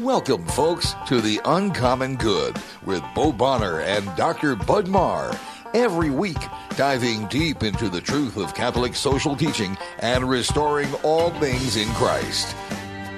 Welcome, 0.00 0.46
folks, 0.46 0.94
to 1.08 1.20
the 1.20 1.40
Uncommon 1.44 2.14
Good 2.14 2.56
with 2.86 3.02
Bo 3.16 3.32
Bonner 3.32 3.80
and 3.80 4.06
Dr. 4.14 4.54
Bud 4.54 4.86
Marr. 4.86 5.36
Every 5.74 6.08
week, 6.08 6.38
diving 6.76 7.26
deep 7.26 7.64
into 7.64 7.88
the 7.88 8.00
truth 8.00 8.36
of 8.36 8.54
Catholic 8.54 8.94
social 8.94 9.34
teaching 9.34 9.76
and 9.98 10.30
restoring 10.30 10.94
all 11.02 11.30
things 11.40 11.76
in 11.76 11.88
Christ. 11.94 12.54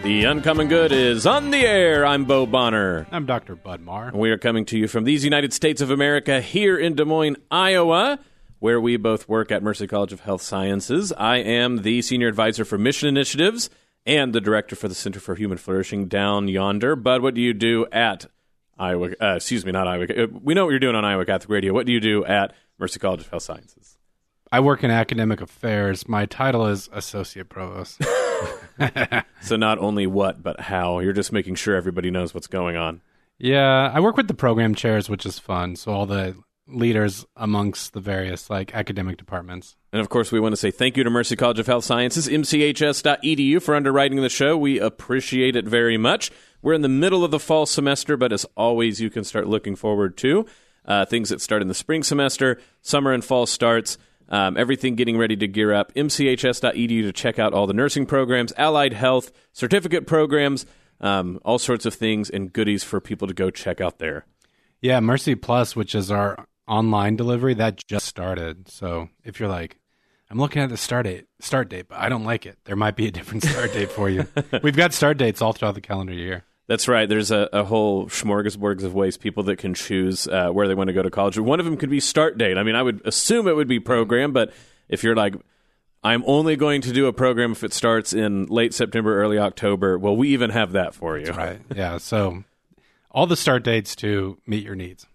The 0.03 0.25
Uncommon 0.25 0.69
Good 0.69 0.91
is 0.91 1.27
on 1.27 1.51
the 1.51 1.67
air. 1.67 2.07
I'm 2.07 2.25
Bo 2.25 2.47
Bonner. 2.47 3.07
I'm 3.13 3.27
Dr. 3.27 3.57
Bud 3.57 3.83
Marr. 3.83 4.11
We 4.15 4.31
are 4.31 4.39
coming 4.39 4.65
to 4.65 4.79
you 4.79 4.89
from 4.89 5.05
these 5.05 5.23
United 5.23 5.53
States 5.53 5.83
of 5.83 5.91
America 5.91 6.41
here 6.41 6.79
in 6.79 6.95
Des 6.95 7.05
Moines, 7.05 7.37
Iowa, 7.51 8.21
where 8.59 8.81
we 8.81 8.97
both 8.97 9.29
work 9.29 9.53
at 9.53 9.63
Mercy 9.63 9.87
College 9.87 10.15
of 10.15 10.21
Health 10.21 10.41
Sciences. 10.41 11.13
I 11.13 11.37
am 11.37 11.83
the 11.83 12.01
Senior 12.01 12.29
Advisor 12.29 12.65
for 12.65 12.79
Mission 12.79 13.07
Initiatives 13.11 13.69
and 14.11 14.33
the 14.35 14.41
Director 14.41 14.75
for 14.77 14.89
the 14.89 14.95
Center 14.95 15.21
for 15.21 15.35
Human 15.35 15.57
Flourishing 15.59 16.07
down 16.09 16.49
yonder. 16.49 16.97
Bud, 16.97 17.23
what 17.23 17.35
do 17.35 17.41
you 17.41 17.55
do 17.55 17.87
at 17.93 18.27
Iowa? 18.79 19.11
Uh, 19.21 19.35
excuse 19.37 19.65
me, 19.65 19.73
not 19.73 19.87
Iowa. 19.87 20.05
uh, 20.05 20.27
We 20.43 20.55
know 20.55 20.65
what 20.65 20.71
you're 20.71 20.79
doing 20.81 20.97
on 20.97 21.05
Iowa 21.05 21.25
Catholic 21.25 21.51
Radio. 21.51 21.73
What 21.73 21.87
do 21.87 21.93
you 21.93 22.01
do 22.01 22.25
at 22.25 22.53
Mercy 22.79 22.99
College 22.99 23.21
of 23.21 23.29
Health 23.31 23.43
Sciences? 23.45 23.97
I 24.53 24.59
work 24.61 24.83
in 24.83 24.91
academic 24.91 25.41
affairs. 25.41 26.09
My 26.09 26.27
title 26.27 26.67
is 26.67 26.89
Associate 26.93 27.49
Provost. 27.49 28.01
So 29.43 29.57
not 29.57 29.79
only 29.79 30.07
what, 30.07 30.43
but 30.43 30.61
how. 30.61 30.99
You're 31.01 31.13
just 31.15 31.33
making 31.33 31.55
sure 31.55 31.75
everybody 31.77 32.11
knows 32.11 32.35
what's 32.35 32.47
going 32.47 32.77
on. 32.77 33.01
yeah, 33.39 33.91
I 33.93 34.01
work 34.01 34.17
with 34.17 34.29
the 34.29 34.35
program 34.35 34.75
chairs, 34.75 35.09
which 35.09 35.25
is 35.25 35.39
fun. 35.39 35.77
So 35.77 35.93
all 35.93 36.05
the 36.07 36.35
leaders 36.71 37.25
amongst 37.37 37.93
the 37.93 38.01
various 38.01 38.51
like 38.51 38.75
academic 38.75 39.17
departments. 39.17 39.77
And 39.93 40.01
of 40.01 40.09
course, 40.09 40.31
we 40.31 40.41
want 40.41 40.53
to 40.53 40.57
say 40.57 40.71
thank 40.71 40.97
you 40.97 41.05
to 41.05 41.11
Mercy 41.11 41.37
College 41.37 41.59
of 41.59 41.67
Health 41.67 41.85
Sciences, 41.85 42.29
mchs.edu, 42.29 43.63
for 43.63 43.75
underwriting 43.75 44.21
the 44.21 44.29
show. 44.29 44.57
We 44.57 44.79
appreciate 44.79 45.57
it 45.57 45.67
very 45.67 45.97
much. 45.97 46.31
We're 46.63 46.75
in 46.75 46.83
the 46.83 46.89
middle 46.89 47.25
of 47.25 47.31
the 47.31 47.41
fall 47.41 47.67
semester, 47.67 48.17
but 48.17 48.33
as 48.33 48.45
always, 48.57 49.01
you 49.01 49.11
can 49.11 49.25
start 49.25 49.47
looking 49.47 49.77
forward 49.77 50.17
to 50.19 50.47
uh, 50.85 51.05
things 51.05 51.29
that 51.29 51.41
start 51.41 51.63
in 51.63 51.69
the 51.69 51.75
spring 51.75 52.03
semester, 52.03 52.61
summer 52.83 53.13
and 53.13 53.25
fall 53.25 53.47
starts. 53.47 53.99
Um, 54.29 54.57
everything 54.57 54.95
getting 54.95 55.19
ready 55.19 55.35
to 55.37 55.49
gear 55.49 55.73
up. 55.75 55.93
mchs.edu 55.95 57.03
to 57.03 57.13
check 57.13 57.41
out 57.41 57.53
all 57.53 57.67
the 57.67 57.73
nursing 57.73 58.07
programs, 58.07 58.53
allied 58.57 58.93
health, 58.93 59.33
certificate 59.53 60.07
programs, 60.07 60.67
um, 61.01 61.41
all 61.45 61.59
sorts 61.59 61.85
of 61.85 61.95
things 61.95 62.31
and 62.31 62.53
goodies 62.53 62.85
for 62.85 63.01
people 63.01 63.27
to 63.27 63.35
go 63.35 63.51
check 63.51 63.81
out 63.81 63.99
there. 63.99 64.27
Yeah, 64.81 65.01
Mercy 65.01 65.35
Plus, 65.35 65.75
which 65.75 65.95
is 65.95 66.11
our 66.11 66.47
online 66.71 67.17
delivery, 67.17 67.55
that 67.55 67.85
just 67.89 68.07
started. 68.07 68.69
So 68.71 69.09
if 69.25 69.41
you're 69.41 69.49
like, 69.49 69.79
I'm 70.31 70.39
looking 70.39 70.63
at 70.63 70.71
the 70.71 70.77
start 70.77 71.05
date, 71.05 71.27
start 71.41 71.69
date, 71.69 71.89
but 71.89 71.99
I 71.99 72.09
don't 72.09 72.25
like 72.25 72.47
it. 72.47 72.57
There 72.65 72.77
might 72.77 72.95
be 72.95 73.09
a 73.09 73.11
different 73.11 73.43
start 73.43 73.73
date 73.73 73.91
for 73.91 74.09
you. 74.09 74.27
We've 74.63 74.77
got 74.77 74.95
start 74.95 75.19
dates 75.19 75.43
all 75.43 75.53
throughout 75.53 75.75
the 75.75 75.81
calendar 75.81 76.13
year. 76.13 76.45
That's 76.69 76.87
right. 76.87 77.09
There's 77.09 77.33
a, 77.33 77.49
a 77.53 77.65
whole 77.65 78.07
smorgasbord 78.07 78.85
of 78.85 78.95
ways 78.95 79.17
people 79.17 79.43
that 79.45 79.57
can 79.57 79.75
choose 79.75 80.29
uh, 80.29 80.51
where 80.51 80.69
they 80.69 80.77
want 80.77 80.87
to 80.87 80.95
go 80.95 81.03
to 81.03 81.11
college. 81.11 81.37
One 81.37 81.59
of 81.59 81.67
them 81.67 81.77
could 81.77 81.91
be 81.91 81.99
start 81.99 82.39
date. 82.39 82.57
I 82.57 82.63
mean, 82.63 82.77
I 82.77 82.83
would 82.83 83.05
assume 83.05 83.49
it 83.49 83.57
would 83.57 83.67
be 83.67 83.81
program, 83.81 84.33
but 84.33 84.53
if 84.89 85.03
you're 85.03 85.17
like, 85.17 85.35
I'm 86.05 86.23
only 86.27 86.55
going 86.55 86.81
to 86.83 86.93
do 86.93 87.07
a 87.07 87.13
program 87.13 87.51
if 87.51 87.65
it 87.65 87.73
starts 87.73 88.13
in 88.13 88.47
late 88.47 88.73
September, 88.73 89.21
early 89.21 89.37
October, 89.37 89.99
well, 89.99 90.17
we 90.17 90.29
even 90.29 90.51
have 90.51 90.71
that 90.73 90.95
for 90.95 91.19
you. 91.19 91.33
Right. 91.33 91.61
Yeah. 91.75 91.99
So 91.99 92.45
all 93.11 93.27
the 93.27 93.37
start 93.37 93.65
dates 93.65 93.97
to 93.97 94.39
meet 94.47 94.65
your 94.65 94.77
needs. 94.77 95.07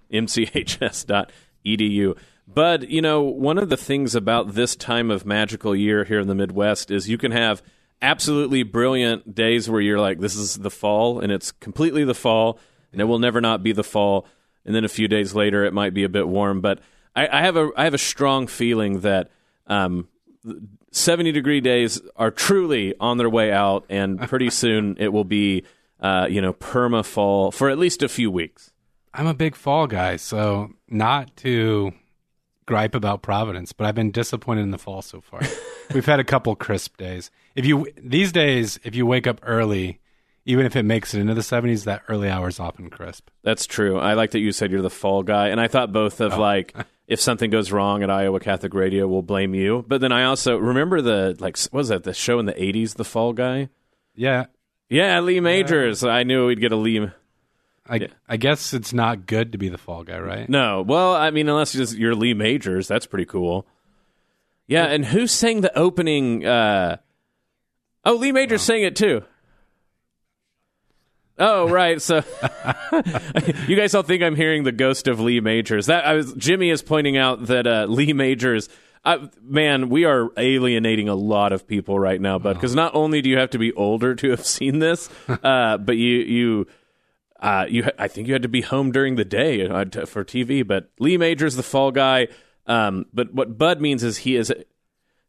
mchs.edu. 1.66 2.18
But, 2.48 2.90
you 2.90 3.02
know, 3.02 3.22
one 3.22 3.58
of 3.58 3.70
the 3.70 3.78
things 3.78 4.14
about 4.14 4.54
this 4.54 4.76
time 4.76 5.10
of 5.10 5.26
magical 5.26 5.76
year 5.76 6.04
here 6.04 6.20
in 6.20 6.28
the 6.28 6.36
Midwest 6.36 6.92
is 6.92 7.10
you 7.10 7.18
can 7.18 7.32
have 7.32 7.64
absolutely 8.02 8.62
brilliant 8.64 9.34
days 9.34 9.70
where 9.70 9.82
you're 9.82 10.00
like, 10.00 10.20
this 10.20 10.36
is 10.36 10.58
the 10.58 10.70
fall, 10.70 11.20
and 11.20 11.32
it's 11.32 11.52
completely 11.52 12.04
the 12.04 12.14
fall, 12.14 12.60
and 12.92 13.02
it 13.02 13.06
will 13.06 13.20
never 13.20 13.42
not 13.42 13.64
be 13.64 13.72
the 13.72 13.84
fall. 13.84 14.28
And 14.64 14.76
then 14.76 14.86
a 14.86 14.90
few 14.90 15.08
days 15.08 15.34
later, 15.34 15.64
it 15.64 15.74
might 15.74 15.94
be 15.94 16.04
a 16.04 16.10
bit 16.10 16.28
warm. 16.28 16.62
But 16.62 16.80
I, 17.16 17.28
I 17.28 17.42
have 17.42 17.56
a 17.56 17.72
I 17.76 17.84
have 17.84 17.94
a 17.94 18.00
strong 18.00 18.48
feeling 18.48 19.02
that 19.02 19.32
um, 19.68 20.08
70 20.92 21.32
degree 21.32 21.62
days 21.62 22.00
are 22.16 22.32
truly 22.32 22.94
on 23.00 23.18
their 23.18 23.30
way 23.30 23.52
out, 23.52 23.86
and 23.90 24.20
pretty 24.30 24.50
soon 24.50 24.98
it 25.00 25.10
will 25.10 25.24
be, 25.24 25.64
uh, 26.00 26.28
you 26.30 26.42
know, 26.42 26.54
perma 26.54 27.04
fall 27.04 27.52
for 27.52 27.70
at 27.70 27.78
least 27.78 28.04
a 28.04 28.10
few 28.10 28.30
weeks. 28.30 28.72
I'm 29.16 29.28
a 29.28 29.34
big 29.34 29.56
fall 29.56 29.88
guy, 29.88 30.18
so 30.18 30.72
not 30.90 31.36
to 31.38 31.94
gripe 32.66 32.96
about 32.96 33.22
Providence, 33.22 33.72
but 33.72 33.88
I've 33.88 33.96
been 33.96 34.12
disappointed 34.12 34.62
in 34.62 34.72
the 34.72 34.78
fall 34.78 35.02
so 35.02 35.22
far. 35.22 35.42
We've 35.94 36.06
had 36.06 36.20
a 36.20 36.24
couple 36.24 36.56
crisp 36.56 36.98
days. 36.98 37.32
If 37.56 37.66
you 37.66 37.88
these 37.98 38.32
days, 38.32 38.80
if 38.84 38.96
you 38.96 39.06
wake 39.06 39.26
up 39.26 39.40
early, 39.44 40.02
even 40.46 40.66
if 40.66 40.76
it 40.76 40.84
makes 40.84 41.14
it 41.14 41.22
into 41.22 41.34
the 41.34 41.42
70s, 41.42 41.86
that 41.86 42.04
early 42.10 42.30
hour's 42.30 42.60
often 42.60 42.90
crisp. 42.90 43.30
That's 43.44 43.66
true. 43.66 43.98
I 43.98 44.14
like 44.14 44.32
that 44.32 44.40
you 44.40 44.52
said 44.52 44.72
you're 44.72 44.82
the 44.82 44.90
fall 44.90 45.24
guy, 45.24 45.50
and 45.50 45.62
I 45.62 45.68
thought 45.68 45.94
both 45.94 46.20
of 46.20 46.34
oh. 46.34 46.40
like 46.40 46.76
if 47.08 47.22
something 47.22 47.50
goes 47.50 47.72
wrong 47.72 48.04
at 48.04 48.10
Iowa 48.10 48.40
Catholic 48.40 48.74
Radio, 48.74 49.08
we'll 49.08 49.22
blame 49.22 49.56
you. 49.56 49.86
But 49.88 50.02
then 50.02 50.12
I 50.12 50.26
also 50.26 50.58
remember 50.58 51.02
the 51.02 51.38
like 51.40 51.58
what 51.72 51.80
was 51.80 51.88
that 51.90 52.04
the 52.04 52.14
show 52.14 52.40
in 52.40 52.48
the 52.48 52.54
'80s, 52.54 52.96
The 52.96 53.06
Fall 53.06 53.32
Guy? 53.32 53.70
Yeah, 54.14 54.48
Yeah, 54.90 55.20
Lee 55.22 55.40
Majors. 55.40 56.04
I 56.04 56.24
knew 56.24 56.48
we'd 56.48 56.60
get 56.60 56.72
a 56.72 56.76
Lee. 56.76 57.10
I 57.88 57.98
Yeah. 57.98 58.08
I 58.28 58.38
guess 58.38 58.74
it's 58.74 58.94
not 58.94 59.28
good 59.28 59.52
to 59.52 59.58
be 59.58 59.70
the 59.70 59.78
fall 59.78 60.04
guy, 60.04 60.20
right? 60.20 60.50
No, 60.50 60.82
well, 60.82 61.14
I 61.14 61.30
mean, 61.32 61.48
unless 61.50 61.76
you're, 61.76 61.86
you're 61.86 62.16
Lee 62.16 62.34
Majors, 62.34 62.88
that's 62.88 63.06
pretty 63.06 63.26
cool. 63.26 63.68
Yeah, 64.68 64.86
and 64.86 65.06
who 65.06 65.28
sang 65.28 65.62
the 65.62 65.78
opening? 65.78 66.46
Uh, 66.46 66.98
oh, 68.04 68.16
Lee 68.16 68.32
Majors 68.32 68.64
sang 68.64 68.82
it 68.82 68.96
too. 68.96 69.24
Oh 71.38 71.68
right, 71.70 72.02
so 72.02 72.24
you 73.68 73.76
guys 73.76 73.94
all 73.94 74.04
think 74.04 74.24
I'm 74.24 74.38
hearing 74.38 74.64
the 74.64 74.72
ghost 74.72 75.08
of 75.08 75.20
Lee 75.20 75.42
Majors. 75.42 75.88
That 75.88 76.06
I 76.06 76.14
was 76.14 76.34
Jimmy 76.34 76.70
is 76.70 76.82
pointing 76.82 77.18
out 77.18 77.48
that 77.48 77.68
uh, 77.68 77.86
Lee 77.90 78.14
Majors. 78.14 78.70
I, 79.04 79.30
man, 79.44 79.90
we 79.90 80.06
are 80.06 80.30
alienating 80.38 81.10
a 81.10 81.14
lot 81.14 81.52
of 81.52 81.68
people 81.68 82.00
right 82.00 82.20
now, 82.20 82.40
bud. 82.40 82.54
Because 82.54 82.74
not 82.74 82.96
only 82.96 83.22
do 83.22 83.30
you 83.30 83.38
have 83.38 83.52
to 83.52 83.60
be 83.60 83.72
older 83.74 84.16
to 84.16 84.30
have 84.32 84.46
seen 84.46 84.80
this, 84.80 85.10
uh, 85.44 85.78
but 85.78 85.98
you 85.98 86.18
you 86.20 86.68
uh, 87.46 87.66
you 87.70 87.88
I 88.00 88.08
think 88.08 88.28
you 88.28 88.34
had 88.34 88.42
to 88.42 88.50
be 88.50 88.62
home 88.62 88.92
during 88.92 89.16
the 89.16 89.26
day 89.26 89.68
uh, 89.68 89.86
t- 89.86 90.06
for 90.06 90.24
TV. 90.26 90.66
But 90.66 90.90
Lee 91.00 91.18
Majors, 91.18 91.56
the 91.56 91.64
fall 91.64 91.92
guy. 91.92 92.28
Um, 92.66 93.06
but 93.14 93.34
what 93.34 93.58
Bud 93.58 93.80
means 93.80 94.04
is 94.04 94.18
he 94.18 94.36
is 94.36 94.52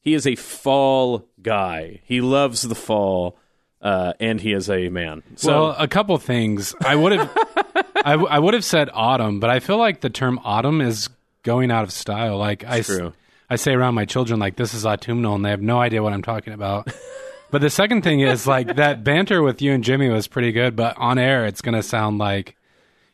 he 0.00 0.15
is 0.15 0.26
a 0.26 0.34
fall 0.37 1.28
guy. 1.43 2.00
He 2.05 2.21
loves 2.22 2.62
the 2.62 2.75
fall, 2.75 3.37
uh, 3.82 4.15
and 4.19 4.41
he 4.41 4.53
is 4.53 4.71
a 4.71 4.88
man. 4.88 5.22
So 5.34 5.49
well, 5.66 5.76
a 5.78 5.87
couple 5.88 6.16
things. 6.19 6.75
I 6.81 6.97
would 6.97 7.12
have 7.12 7.31
I, 8.05 8.12
w- 8.12 8.28
I 8.31 8.38
would 8.38 8.55
have 8.55 8.65
said 8.65 8.88
autumn, 8.94 9.38
but 9.41 9.50
I 9.50 9.60
feel 9.60 9.76
like 9.78 10.00
the 10.00 10.10
term 10.10 10.41
autumn 10.44 10.81
is 10.81 11.10
going 11.43 11.71
out 11.71 11.82
of 11.84 11.91
style. 11.93 12.38
Like 12.38 12.65
I, 12.65 12.78
s- 12.78 12.87
true. 12.87 13.12
I 13.50 13.56
say 13.56 13.72
around 13.75 13.94
my 13.94 14.06
children, 14.06 14.41
like 14.41 14.56
this 14.56 14.72
is 14.75 14.87
autumnal, 14.87 15.34
and 15.34 15.44
they 15.44 15.50
have 15.50 15.60
no 15.62 15.78
idea 15.81 16.03
what 16.03 16.12
I'm 16.15 16.22
talking 16.22 16.53
about. 16.55 16.88
but 17.50 17.60
the 17.60 17.70
second 17.70 18.02
thing 18.02 18.20
is 18.20 18.46
like 18.46 18.76
that 18.76 19.04
banter 19.04 19.42
with 19.42 19.62
you 19.62 19.72
and 19.72 19.82
Jimmy 19.84 20.08
was 20.08 20.26
pretty 20.28 20.52
good, 20.52 20.76
but 20.76 20.96
on 20.98 21.18
air 21.18 21.46
it's 21.46 21.60
going 21.62 21.74
to 21.74 21.82
sound 21.82 22.18
like 22.18 22.56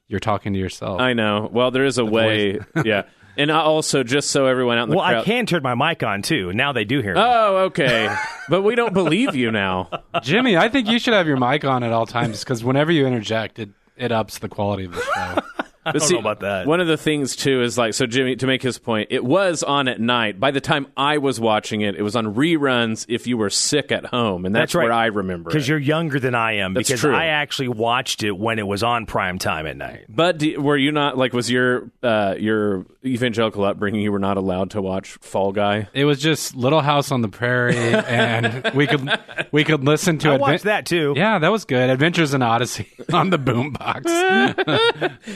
you're 0.09 0.21
talking 0.21 0.53
to 0.53 0.59
yourself. 0.59 1.01
I 1.01 1.13
know. 1.13 1.49
Well, 1.53 1.71
there 1.71 1.85
is 1.85 1.99
a 1.99 2.05
way. 2.05 2.59
yeah, 2.85 3.05
and 3.37 3.51
I 3.51 3.61
also 3.61 4.03
just 4.03 4.31
so 4.31 4.47
everyone 4.47 4.77
out 4.79 4.85
in 4.85 4.91
the 4.91 4.97
Well, 4.97 5.07
crowd. 5.09 5.23
I 5.23 5.25
can 5.25 5.47
turn 5.47 5.63
my 5.63 5.75
mic 5.75 6.03
on 6.03 6.23
too. 6.23 6.53
Now 6.53 6.73
they 6.73 6.85
do 6.85 7.01
hear 7.01 7.15
me. 7.15 7.21
Oh, 7.23 7.57
okay. 7.67 8.15
but 8.49 8.63
we 8.63 8.75
don't 8.75 8.93
believe 8.93 9.35
you 9.35 9.51
now. 9.51 9.89
Jimmy, 10.23 10.57
I 10.57 10.69
think 10.69 10.89
you 10.89 10.99
should 10.99 11.15
have 11.15 11.27
your 11.27 11.39
mic 11.39 11.65
on 11.65 11.83
at 11.83 11.93
all 11.93 12.07
times 12.07 12.41
because 12.41 12.63
whenever 12.63 12.93
you 12.93 13.07
interject, 13.07 13.59
it 13.59 13.71
it 13.97 14.13
ups 14.13 14.39
the 14.39 14.49
quality 14.49 14.85
of 14.85 14.93
the 14.95 15.03
show. 15.03 15.43
I 15.85 15.91
But 15.93 15.99
don't 15.99 16.09
see, 16.09 16.15
know 16.15 16.21
about 16.21 16.41
that. 16.41 16.67
One 16.67 16.81
of 16.81 16.87
the 16.87 16.97
things 16.97 17.35
too 17.35 17.61
is 17.63 17.77
like 17.77 17.95
so 17.95 18.07
Jimmy 18.07 18.37
to 18.37 18.47
make 18.47 18.63
his 18.63 18.79
point, 18.79 19.09
it 19.11 19.25
was 19.25 19.63
on 19.65 19.89
at 19.89 20.01
night. 20.01 20.39
By 20.39 20.53
the 20.53 20.61
time 20.61 20.87
I 20.97 21.19
was 21.19 21.41
watching 21.41 21.81
it, 21.81 21.97
it 21.97 22.03
was 22.03 22.15
on 22.15 22.35
reruns 22.35 23.05
if 23.09 23.27
you 23.27 23.37
were 23.37 23.51
sick 23.51 23.91
at 23.91 24.07
home, 24.07 24.45
and 24.47 24.55
that's, 24.55 24.73
That's 24.73 24.75
right. 24.77 24.85
where 24.85 24.93
I 24.93 25.07
remember. 25.07 25.51
Because 25.51 25.67
you're 25.69 25.79
younger 25.79 26.21
than 26.21 26.35
I 26.37 26.59
am. 26.59 26.75
That's 26.75 26.89
because 26.89 27.01
true. 27.01 27.15
I 27.15 27.27
actually 27.27 27.69
watched 27.69 28.23
it 28.23 28.31
when 28.33 28.59
it 28.61 28.67
was 28.67 28.83
on 28.85 29.07
prime 29.07 29.39
time 29.39 29.67
at 29.67 29.77
night. 29.77 30.05
But 30.09 30.39
do, 30.39 30.61
were 30.61 30.77
you 30.77 30.93
not 30.93 31.19
like 31.19 31.33
was 31.33 31.51
your 31.51 31.91
uh, 32.03 32.37
your 32.39 32.87
evangelical 33.05 33.65
upbringing? 33.65 34.03
You 34.03 34.13
were 34.13 34.19
not 34.21 34.37
allowed 34.37 34.71
to 34.73 34.83
watch 34.83 35.11
Fall 35.21 35.51
Guy. 35.51 35.89
It 35.95 36.05
was 36.05 36.21
just 36.21 36.55
Little 36.55 36.81
House 36.81 37.11
on 37.11 37.23
the 37.23 37.29
Prairie, 37.29 37.77
and 37.77 38.71
we 38.75 38.87
could 38.87 39.19
we 39.51 39.65
could 39.65 39.83
listen 39.85 40.19
to 40.19 40.31
I 40.31 40.37
Adven- 40.37 40.41
watched 40.41 40.65
that 40.65 40.87
too. 40.87 41.15
Yeah, 41.17 41.41
that 41.41 41.51
was 41.51 41.65
good. 41.65 41.91
Adventures 41.91 42.35
in 42.35 42.43
Odyssey 42.43 42.89
on 43.13 43.31
the 43.31 43.39
boombox. 43.39 44.05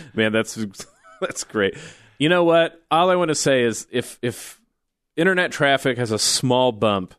Man, 0.14 0.32
that's 0.36 0.54
that's 1.20 1.44
great. 1.44 1.76
You 2.18 2.28
know 2.28 2.44
what? 2.44 2.80
All 2.90 3.10
I 3.10 3.16
want 3.16 3.28
to 3.30 3.34
say 3.34 3.62
is 3.64 3.86
if 3.90 4.18
if 4.22 4.60
internet 5.16 5.50
traffic 5.52 5.98
has 5.98 6.10
a 6.12 6.18
small 6.18 6.72
bump 6.72 7.14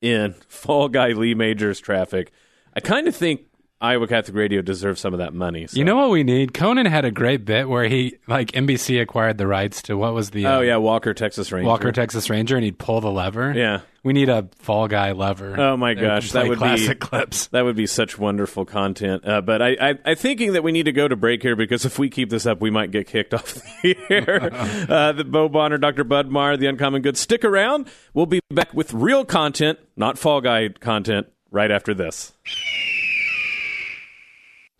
in 0.00 0.34
Fall 0.48 0.88
Guy 0.88 1.08
Lee 1.08 1.34
Majors 1.34 1.80
traffic, 1.80 2.32
I 2.74 2.80
kind 2.80 3.06
of 3.08 3.14
think 3.16 3.42
Iowa 3.80 4.06
Catholic 4.06 4.36
Radio 4.36 4.62
deserves 4.62 5.00
some 5.00 5.12
of 5.12 5.18
that 5.18 5.34
money. 5.34 5.66
so- 5.66 5.76
You 5.76 5.84
know 5.84 5.96
what 5.96 6.10
we 6.10 6.22
need? 6.22 6.54
Conan 6.54 6.86
had 6.86 7.04
a 7.04 7.10
great 7.10 7.44
bit 7.44 7.68
where 7.68 7.84
he 7.88 8.16
like 8.28 8.52
NBC 8.52 9.00
acquired 9.00 9.38
the 9.38 9.46
rights 9.46 9.82
to 9.82 9.96
what 9.96 10.14
was 10.14 10.30
the 10.30 10.46
Oh 10.46 10.58
uh, 10.58 10.60
yeah, 10.60 10.76
Walker 10.76 11.14
Texas 11.14 11.50
Ranger. 11.50 11.66
Walker 11.68 11.90
Texas 11.92 12.30
Ranger, 12.30 12.56
and 12.56 12.64
he'd 12.64 12.78
pull 12.78 13.00
the 13.00 13.10
lever. 13.10 13.52
Yeah. 13.52 13.80
We 14.04 14.12
need 14.12 14.28
a 14.28 14.48
Fall 14.58 14.88
Guy 14.88 15.12
lover. 15.12 15.58
Oh 15.60 15.76
my 15.76 15.94
gosh, 15.94 16.32
that 16.32 16.48
would 16.48 16.58
classic 16.58 16.98
be 17.00 17.06
clips. 17.06 17.46
That 17.52 17.64
would 17.64 17.76
be 17.76 17.86
such 17.86 18.18
wonderful 18.18 18.64
content. 18.64 19.26
Uh, 19.26 19.40
but 19.40 19.62
I, 19.62 19.76
I, 19.80 19.98
I'm 20.04 20.16
thinking 20.16 20.54
that 20.54 20.64
we 20.64 20.72
need 20.72 20.84
to 20.84 20.92
go 20.92 21.06
to 21.06 21.14
break 21.14 21.42
here 21.42 21.54
because 21.54 21.84
if 21.84 21.98
we 21.98 22.10
keep 22.10 22.30
this 22.30 22.46
up, 22.46 22.60
we 22.60 22.70
might 22.70 22.90
get 22.90 23.06
kicked 23.06 23.32
off 23.34 23.54
the 23.82 23.96
air. 24.10 24.50
uh, 24.90 25.12
the 25.12 25.24
Bo 25.24 25.48
Bonner, 25.48 25.78
Dr. 25.78 26.02
Bud 26.02 26.30
Budmar, 26.30 26.58
the 26.58 26.66
Uncommon 26.66 27.02
Good. 27.02 27.16
Stick 27.16 27.44
around. 27.44 27.86
We'll 28.14 28.26
be 28.26 28.40
back 28.50 28.74
with 28.74 28.92
real 28.92 29.24
content, 29.24 29.78
not 29.96 30.18
Fall 30.18 30.40
Guy 30.40 30.68
content, 30.68 31.28
right 31.50 31.70
after 31.70 31.94
this. 31.94 32.32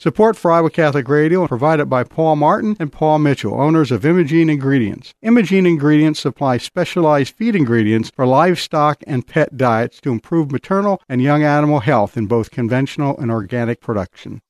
Support 0.02 0.36
for 0.36 0.50
Iowa 0.50 0.68
Catholic 0.68 1.08
Radio 1.08 1.44
is 1.44 1.48
provided 1.48 1.86
by 1.86 2.02
Paul 2.02 2.34
Martin 2.34 2.76
and 2.80 2.90
Paul 2.90 3.20
Mitchell, 3.20 3.60
owners 3.60 3.92
of 3.92 4.04
Imogene 4.04 4.50
Ingredients. 4.50 5.14
Imogene 5.22 5.64
Ingredients 5.64 6.18
supply 6.18 6.56
specialized 6.56 7.36
feed 7.36 7.54
ingredients 7.54 8.10
for 8.10 8.26
livestock 8.26 9.04
and 9.06 9.24
pet 9.24 9.56
diets 9.56 10.00
to 10.00 10.10
improve 10.10 10.50
maternal 10.50 11.00
and 11.08 11.22
young 11.22 11.44
animal 11.44 11.78
health 11.78 12.16
in 12.16 12.26
both 12.26 12.50
conventional 12.50 13.16
and 13.18 13.30
organic 13.30 13.80
production. 13.80 14.40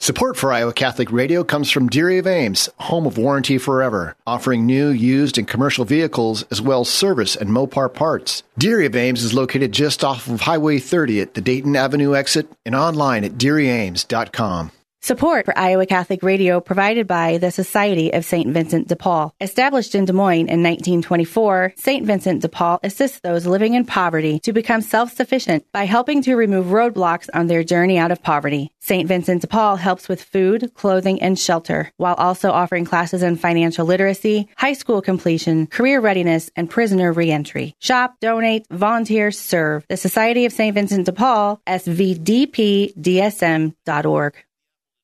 Support 0.00 0.36
for 0.36 0.52
Iowa 0.52 0.72
Catholic 0.72 1.12
Radio 1.12 1.44
comes 1.44 1.70
from 1.70 1.88
Deery 1.88 2.18
of 2.18 2.26
Ames, 2.26 2.68
home 2.80 3.06
of 3.06 3.18
Warranty 3.18 3.56
Forever, 3.56 4.16
offering 4.26 4.66
new, 4.66 4.88
used, 4.88 5.38
and 5.38 5.46
commercial 5.46 5.84
vehicles 5.84 6.42
as 6.50 6.60
well 6.60 6.80
as 6.80 6.88
service 6.88 7.36
and 7.36 7.50
Mopar 7.50 7.94
parts. 7.94 8.42
Deery 8.58 8.86
of 8.86 8.96
Ames 8.96 9.22
is 9.22 9.32
located 9.32 9.70
just 9.70 10.02
off 10.02 10.26
of 10.26 10.40
Highway 10.40 10.80
30 10.80 11.20
at 11.20 11.34
the 11.34 11.40
Dayton 11.40 11.76
Avenue 11.76 12.16
exit 12.16 12.50
and 12.66 12.74
online 12.74 13.22
at 13.22 13.34
DeeryAmes.com. 13.34 14.72
Support 15.00 15.44
for 15.44 15.56
Iowa 15.56 15.86
Catholic 15.86 16.24
Radio 16.24 16.60
provided 16.60 17.06
by 17.06 17.38
the 17.38 17.52
Society 17.52 18.12
of 18.12 18.24
St. 18.24 18.52
Vincent 18.52 18.88
de 18.88 18.96
Paul. 18.96 19.32
Established 19.40 19.94
in 19.94 20.06
Des 20.06 20.12
Moines 20.12 20.48
in 20.48 20.60
1924, 20.64 21.74
St. 21.76 22.04
Vincent 22.04 22.42
de 22.42 22.48
Paul 22.48 22.80
assists 22.82 23.20
those 23.20 23.46
living 23.46 23.74
in 23.74 23.84
poverty 23.84 24.40
to 24.40 24.52
become 24.52 24.80
self-sufficient 24.80 25.64
by 25.72 25.84
helping 25.86 26.20
to 26.22 26.34
remove 26.34 26.66
roadblocks 26.66 27.28
on 27.32 27.46
their 27.46 27.62
journey 27.62 27.96
out 27.96 28.10
of 28.10 28.24
poverty. 28.24 28.72
St. 28.80 29.06
Vincent 29.06 29.42
de 29.42 29.46
Paul 29.46 29.76
helps 29.76 30.08
with 30.08 30.20
food, 30.20 30.72
clothing, 30.74 31.22
and 31.22 31.38
shelter, 31.38 31.92
while 31.96 32.14
also 32.14 32.50
offering 32.50 32.84
classes 32.84 33.22
in 33.22 33.36
financial 33.36 33.86
literacy, 33.86 34.48
high 34.56 34.72
school 34.72 35.00
completion, 35.00 35.68
career 35.68 36.00
readiness, 36.00 36.50
and 36.56 36.68
prisoner 36.68 37.12
reentry. 37.12 37.76
Shop, 37.78 38.16
donate, 38.20 38.66
volunteer, 38.68 39.30
serve. 39.30 39.86
The 39.88 39.96
Society 39.96 40.44
of 40.44 40.52
St. 40.52 40.74
Vincent 40.74 41.06
de 41.06 41.12
Paul, 41.12 41.60
svdpdsm.org. 41.68 42.94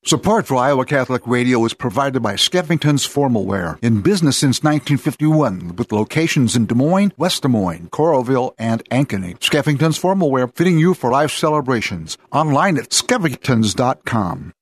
Support 0.07 0.47
for 0.47 0.57
Iowa 0.57 0.85
Catholic 0.85 1.27
Radio 1.27 1.65
is 1.65 1.73
provided 1.73 2.23
by 2.23 2.35
Skeffington's 2.35 3.09
Formalware, 3.09 3.83
in 3.83 4.03
business 4.03 4.37
since 4.37 4.63
1951, 4.63 5.77
with 5.77 5.93
locations 5.93 6.55
in 6.55 6.67
Des 6.67 6.75
Moines, 6.75 7.13
West 7.17 7.41
Des 7.41 7.49
Moines, 7.49 7.89
Coralville, 7.89 8.53
and 8.59 8.85
Ankeny. 8.91 9.39
Skeffington's 9.39 9.99
Formalware, 9.99 10.55
fitting 10.55 10.79
you 10.79 10.93
for 10.93 11.11
life 11.11 11.31
celebrations. 11.33 12.19
Online 12.33 12.77
at 12.77 12.91
skeffingtons.com. 12.91 14.53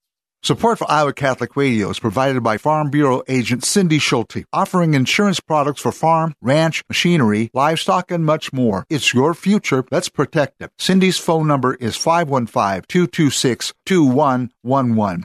Support 0.44 0.78
for 0.78 0.88
Iowa 0.88 1.12
Catholic 1.12 1.56
Radio 1.56 1.90
is 1.90 1.98
provided 1.98 2.44
by 2.44 2.56
Farm 2.56 2.90
Bureau 2.90 3.24
agent 3.26 3.64
Cindy 3.64 3.98
Schulte, 3.98 4.44
offering 4.52 4.94
insurance 4.94 5.40
products 5.40 5.80
for 5.80 5.90
farm, 5.90 6.34
ranch, 6.40 6.84
machinery, 6.88 7.50
livestock, 7.52 8.12
and 8.12 8.24
much 8.24 8.52
more. 8.52 8.86
It's 8.88 9.12
your 9.12 9.34
future. 9.34 9.84
Let's 9.90 10.08
protect 10.08 10.62
it. 10.62 10.70
Cindy's 10.78 11.18
phone 11.18 11.48
number 11.48 11.74
is 11.74 11.96
515 11.96 12.82
226 12.88 13.72
2111. 13.86 15.24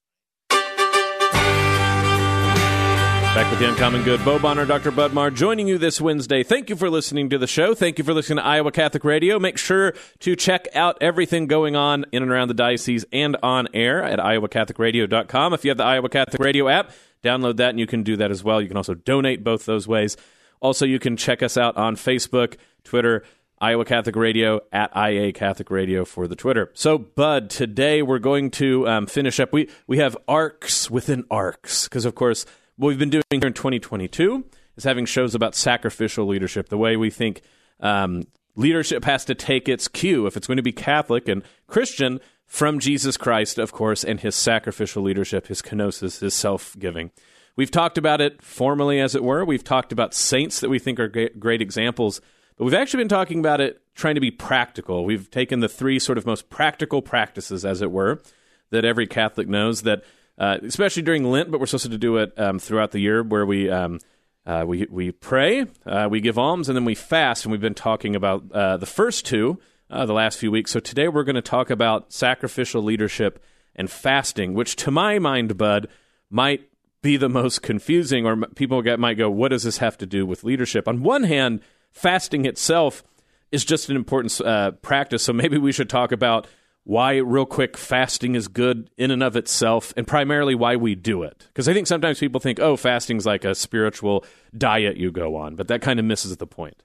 Back 3.33 3.49
with 3.49 3.59
the 3.61 3.69
Uncommon 3.69 4.03
Good, 4.03 4.25
Bo 4.25 4.37
Bonner, 4.37 4.65
Dr. 4.65 4.91
Bud 4.91 5.13
Marr, 5.13 5.31
joining 5.31 5.65
you 5.65 5.77
this 5.77 6.01
Wednesday. 6.01 6.43
Thank 6.43 6.69
you 6.69 6.75
for 6.75 6.89
listening 6.89 7.29
to 7.29 7.37
the 7.37 7.47
show. 7.47 7.73
Thank 7.73 7.97
you 7.97 8.03
for 8.03 8.13
listening 8.13 8.39
to 8.39 8.45
Iowa 8.45 8.73
Catholic 8.73 9.05
Radio. 9.05 9.39
Make 9.39 9.57
sure 9.57 9.93
to 10.19 10.35
check 10.35 10.67
out 10.75 10.97
everything 10.99 11.47
going 11.47 11.77
on 11.77 12.05
in 12.11 12.23
and 12.23 12.31
around 12.31 12.49
the 12.49 12.53
diocese 12.53 13.05
and 13.13 13.37
on 13.41 13.69
air 13.73 14.03
at 14.03 14.19
iowacatholicradio.com. 14.19 15.53
If 15.53 15.63
you 15.63 15.69
have 15.69 15.77
the 15.77 15.85
Iowa 15.85 16.09
Catholic 16.09 16.41
Radio 16.41 16.67
app, 16.67 16.91
download 17.23 17.55
that 17.55 17.69
and 17.69 17.79
you 17.79 17.87
can 17.87 18.03
do 18.03 18.17
that 18.17 18.31
as 18.31 18.43
well. 18.43 18.61
You 18.61 18.67
can 18.67 18.75
also 18.75 18.95
donate 18.95 19.45
both 19.45 19.65
those 19.65 19.87
ways. 19.87 20.17
Also, 20.59 20.85
you 20.85 20.99
can 20.99 21.15
check 21.15 21.41
us 21.41 21.55
out 21.55 21.77
on 21.77 21.95
Facebook, 21.95 22.57
Twitter, 22.83 23.23
Iowa 23.61 23.85
Catholic 23.85 24.17
Radio 24.17 24.59
at 24.73 24.91
IA 24.93 25.31
Catholic 25.31 25.71
Radio 25.71 26.03
for 26.03 26.27
the 26.27 26.35
Twitter. 26.35 26.69
So, 26.73 26.97
Bud, 26.97 27.49
today 27.49 28.01
we're 28.01 28.19
going 28.19 28.51
to 28.51 28.89
um, 28.89 29.07
finish 29.07 29.39
up. 29.39 29.53
We 29.53 29.69
we 29.87 29.99
have 29.99 30.17
arcs 30.27 30.91
within 30.91 31.23
arcs 31.31 31.85
because, 31.85 32.03
of 32.03 32.13
course, 32.13 32.45
what 32.81 32.87
we've 32.87 32.97
been 32.97 33.11
doing 33.11 33.23
here 33.29 33.45
in 33.45 33.53
2022 33.53 34.43
is 34.75 34.85
having 34.85 35.05
shows 35.05 35.35
about 35.35 35.53
sacrificial 35.53 36.25
leadership, 36.25 36.69
the 36.69 36.79
way 36.79 36.97
we 36.97 37.11
think 37.11 37.41
um, 37.79 38.25
leadership 38.55 39.05
has 39.05 39.23
to 39.23 39.35
take 39.35 39.69
its 39.69 39.87
cue 39.87 40.25
if 40.25 40.35
it's 40.35 40.47
going 40.47 40.57
to 40.57 40.63
be 40.63 40.71
Catholic 40.71 41.27
and 41.27 41.43
Christian 41.67 42.19
from 42.47 42.79
Jesus 42.79 43.17
Christ, 43.17 43.59
of 43.59 43.71
course, 43.71 44.03
and 44.03 44.19
his 44.19 44.33
sacrificial 44.33 45.03
leadership, 45.03 45.45
his 45.45 45.61
kenosis, 45.61 46.21
his 46.21 46.33
self 46.33 46.75
giving. 46.79 47.11
We've 47.55 47.69
talked 47.69 47.99
about 47.99 48.19
it 48.19 48.41
formally, 48.41 48.99
as 48.99 49.13
it 49.13 49.23
were. 49.23 49.45
We've 49.45 49.63
talked 49.63 49.91
about 49.91 50.15
saints 50.15 50.59
that 50.59 50.69
we 50.69 50.79
think 50.79 50.99
are 50.99 51.07
great, 51.07 51.39
great 51.39 51.61
examples, 51.61 52.19
but 52.57 52.65
we've 52.65 52.73
actually 52.73 53.01
been 53.01 53.09
talking 53.09 53.37
about 53.37 53.61
it 53.61 53.79
trying 53.93 54.15
to 54.15 54.21
be 54.21 54.31
practical. 54.31 55.05
We've 55.05 55.29
taken 55.29 55.59
the 55.59 55.69
three 55.69 55.99
sort 55.99 56.17
of 56.17 56.25
most 56.25 56.49
practical 56.49 57.03
practices, 57.03 57.63
as 57.63 57.83
it 57.83 57.91
were, 57.91 58.23
that 58.71 58.85
every 58.85 59.05
Catholic 59.05 59.47
knows 59.47 59.83
that 59.83 60.03
uh, 60.37 60.57
especially 60.63 61.03
during 61.03 61.23
Lent, 61.29 61.51
but 61.51 61.59
we're 61.59 61.65
supposed 61.65 61.91
to 61.91 61.97
do 61.97 62.17
it 62.17 62.33
um, 62.37 62.59
throughout 62.59 62.91
the 62.91 62.99
year, 62.99 63.23
where 63.23 63.45
we 63.45 63.69
um, 63.69 63.99
uh, 64.45 64.63
we 64.65 64.87
we 64.89 65.11
pray, 65.11 65.65
uh, 65.85 66.07
we 66.09 66.19
give 66.19 66.37
alms, 66.37 66.69
and 66.69 66.75
then 66.75 66.85
we 66.85 66.95
fast. 66.95 67.45
And 67.45 67.51
we've 67.51 67.61
been 67.61 67.73
talking 67.73 68.15
about 68.15 68.51
uh, 68.51 68.77
the 68.77 68.85
first 68.85 69.25
two 69.25 69.59
uh, 69.89 70.05
the 70.05 70.13
last 70.13 70.39
few 70.39 70.51
weeks. 70.51 70.71
So 70.71 70.79
today 70.79 71.07
we're 71.07 71.23
going 71.23 71.35
to 71.35 71.41
talk 71.41 71.69
about 71.69 72.11
sacrificial 72.11 72.81
leadership 72.81 73.43
and 73.75 73.89
fasting, 73.89 74.53
which 74.53 74.75
to 74.77 74.91
my 74.91 75.19
mind, 75.19 75.57
Bud, 75.57 75.87
might 76.29 76.67
be 77.01 77.17
the 77.17 77.29
most 77.29 77.61
confusing, 77.61 78.25
or 78.25 78.37
people 78.55 78.81
get, 78.81 78.99
might 78.99 79.17
go, 79.17 79.29
"What 79.29 79.49
does 79.49 79.63
this 79.63 79.77
have 79.79 79.97
to 79.99 80.05
do 80.05 80.25
with 80.25 80.43
leadership?" 80.43 80.87
On 80.87 81.03
one 81.03 81.23
hand, 81.23 81.61
fasting 81.91 82.45
itself 82.45 83.03
is 83.51 83.65
just 83.65 83.89
an 83.89 83.95
important 83.95 84.39
uh, 84.41 84.71
practice, 84.71 85.23
so 85.23 85.33
maybe 85.33 85.57
we 85.57 85.71
should 85.71 85.89
talk 85.89 86.11
about 86.11 86.47
why, 86.83 87.17
real 87.17 87.45
quick, 87.45 87.77
fasting 87.77 88.35
is 88.35 88.47
good 88.47 88.89
in 88.97 89.11
and 89.11 89.21
of 89.21 89.35
itself, 89.35 89.93
and 89.95 90.07
primarily 90.07 90.55
why 90.55 90.75
we 90.75 90.95
do 90.95 91.21
it. 91.23 91.45
Because 91.47 91.69
I 91.69 91.73
think 91.73 91.85
sometimes 91.85 92.19
people 92.19 92.41
think, 92.41 92.59
oh, 92.59 92.75
fasting's 92.75 93.25
like 93.25 93.45
a 93.45 93.53
spiritual 93.53 94.25
diet 94.57 94.97
you 94.97 95.11
go 95.11 95.35
on, 95.35 95.55
but 95.55 95.67
that 95.67 95.81
kind 95.81 95.99
of 95.99 96.05
misses 96.05 96.35
the 96.37 96.47
point. 96.47 96.81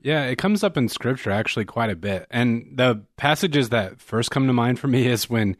Yeah, 0.00 0.24
it 0.24 0.36
comes 0.36 0.64
up 0.64 0.76
in 0.76 0.88
scripture 0.88 1.30
actually 1.30 1.64
quite 1.64 1.90
a 1.90 1.96
bit. 1.96 2.26
And 2.30 2.72
the 2.76 3.02
passages 3.16 3.68
that 3.70 4.00
first 4.00 4.30
come 4.30 4.46
to 4.46 4.52
mind 4.52 4.78
for 4.78 4.88
me 4.88 5.06
is 5.08 5.28
when 5.28 5.56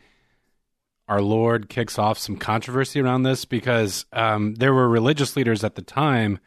our 1.09 1.21
Lord 1.21 1.69
kicks 1.69 1.99
off 1.99 2.19
some 2.19 2.37
controversy 2.37 3.01
around 3.01 3.25
this 3.25 3.45
because 3.45 4.07
um, 4.13 4.55
there 4.55 4.73
were 4.73 4.89
religious 4.89 5.37
leaders 5.37 5.65
at 5.65 5.75
the 5.75 5.83
time 5.83 6.39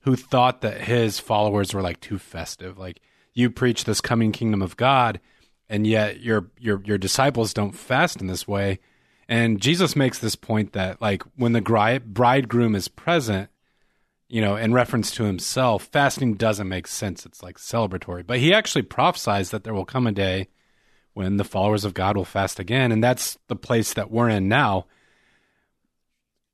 who 0.00 0.16
thought 0.16 0.60
that 0.60 0.82
his 0.82 1.18
followers 1.18 1.72
were 1.72 1.82
like 1.82 2.00
too 2.00 2.18
festive. 2.18 2.78
Like, 2.78 3.00
you 3.34 3.50
preach 3.50 3.84
this 3.84 4.00
coming 4.00 4.30
kingdom 4.30 4.60
of 4.60 4.76
God 4.76 5.20
and 5.68 5.86
yet 5.86 6.20
your 6.20 6.50
your 6.58 6.82
your 6.84 6.98
disciples 6.98 7.54
don't 7.54 7.72
fast 7.72 8.20
in 8.20 8.26
this 8.26 8.46
way. 8.46 8.78
And 9.28 9.60
Jesus 9.60 9.96
makes 9.96 10.18
this 10.18 10.36
point 10.36 10.72
that 10.72 11.00
like 11.00 11.22
when 11.36 11.52
the 11.52 12.00
bridegroom 12.04 12.74
is 12.74 12.88
present, 12.88 13.48
you 14.28 14.40
know, 14.40 14.56
in 14.56 14.72
reference 14.72 15.10
to 15.12 15.24
himself, 15.24 15.88
fasting 15.92 16.34
doesn't 16.34 16.68
make 16.68 16.86
sense. 16.86 17.24
It's 17.26 17.42
like 17.42 17.58
celebratory. 17.58 18.26
But 18.26 18.38
he 18.38 18.52
actually 18.52 18.82
prophesies 18.82 19.50
that 19.50 19.64
there 19.64 19.74
will 19.74 19.84
come 19.84 20.06
a 20.06 20.12
day 20.12 20.48
when 21.14 21.36
the 21.36 21.44
followers 21.44 21.84
of 21.84 21.94
God 21.94 22.16
will 22.16 22.24
fast 22.24 22.58
again, 22.58 22.92
and 22.92 23.04
that's 23.04 23.38
the 23.48 23.56
place 23.56 23.92
that 23.92 24.10
we're 24.10 24.30
in 24.30 24.48
now. 24.48 24.86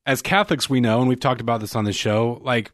As 0.04 0.22
Catholics, 0.22 0.68
we 0.68 0.80
know, 0.80 0.98
and 0.98 1.08
we've 1.08 1.20
talked 1.20 1.40
about 1.40 1.60
this 1.60 1.76
on 1.76 1.84
the 1.84 1.92
show, 1.92 2.40
like 2.42 2.72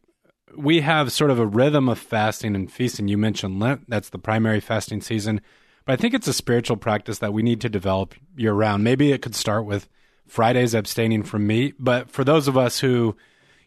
we 0.57 0.81
have 0.81 1.13
sort 1.13 1.31
of 1.31 1.39
a 1.39 1.47
rhythm 1.47 1.89
of 1.89 1.99
fasting 1.99 2.55
and 2.55 2.71
feasting. 2.71 3.09
You 3.09 3.19
mentioned 3.19 3.61
Lent, 3.61 3.89
that's 3.89 4.09
the 4.09 4.19
primary 4.19 4.61
fasting 4.61 5.01
season. 5.01 5.41
But 5.87 5.95
I 5.95 5.97
think 5.97 6.15
it's 6.15 6.29
a 6.29 6.33
spiritual 6.33 6.77
practice 6.77 7.19
that 7.19 7.33
we 7.33 7.43
need 7.43 7.61
to 7.61 7.69
develop 7.69 8.15
year 8.37 8.53
round. 8.53 8.85
Maybe 8.85 9.13
it 9.13 9.23
could 9.23 9.35
start 9.35 9.67
with 9.67 9.89
Fridays 10.27 10.75
abstaining 10.75 11.23
from 11.23 11.47
meat, 11.47 11.75
but 11.79 12.11
for 12.11 12.25
those 12.25 12.49
of 12.49 12.57
us 12.57 12.81
who, 12.81 13.17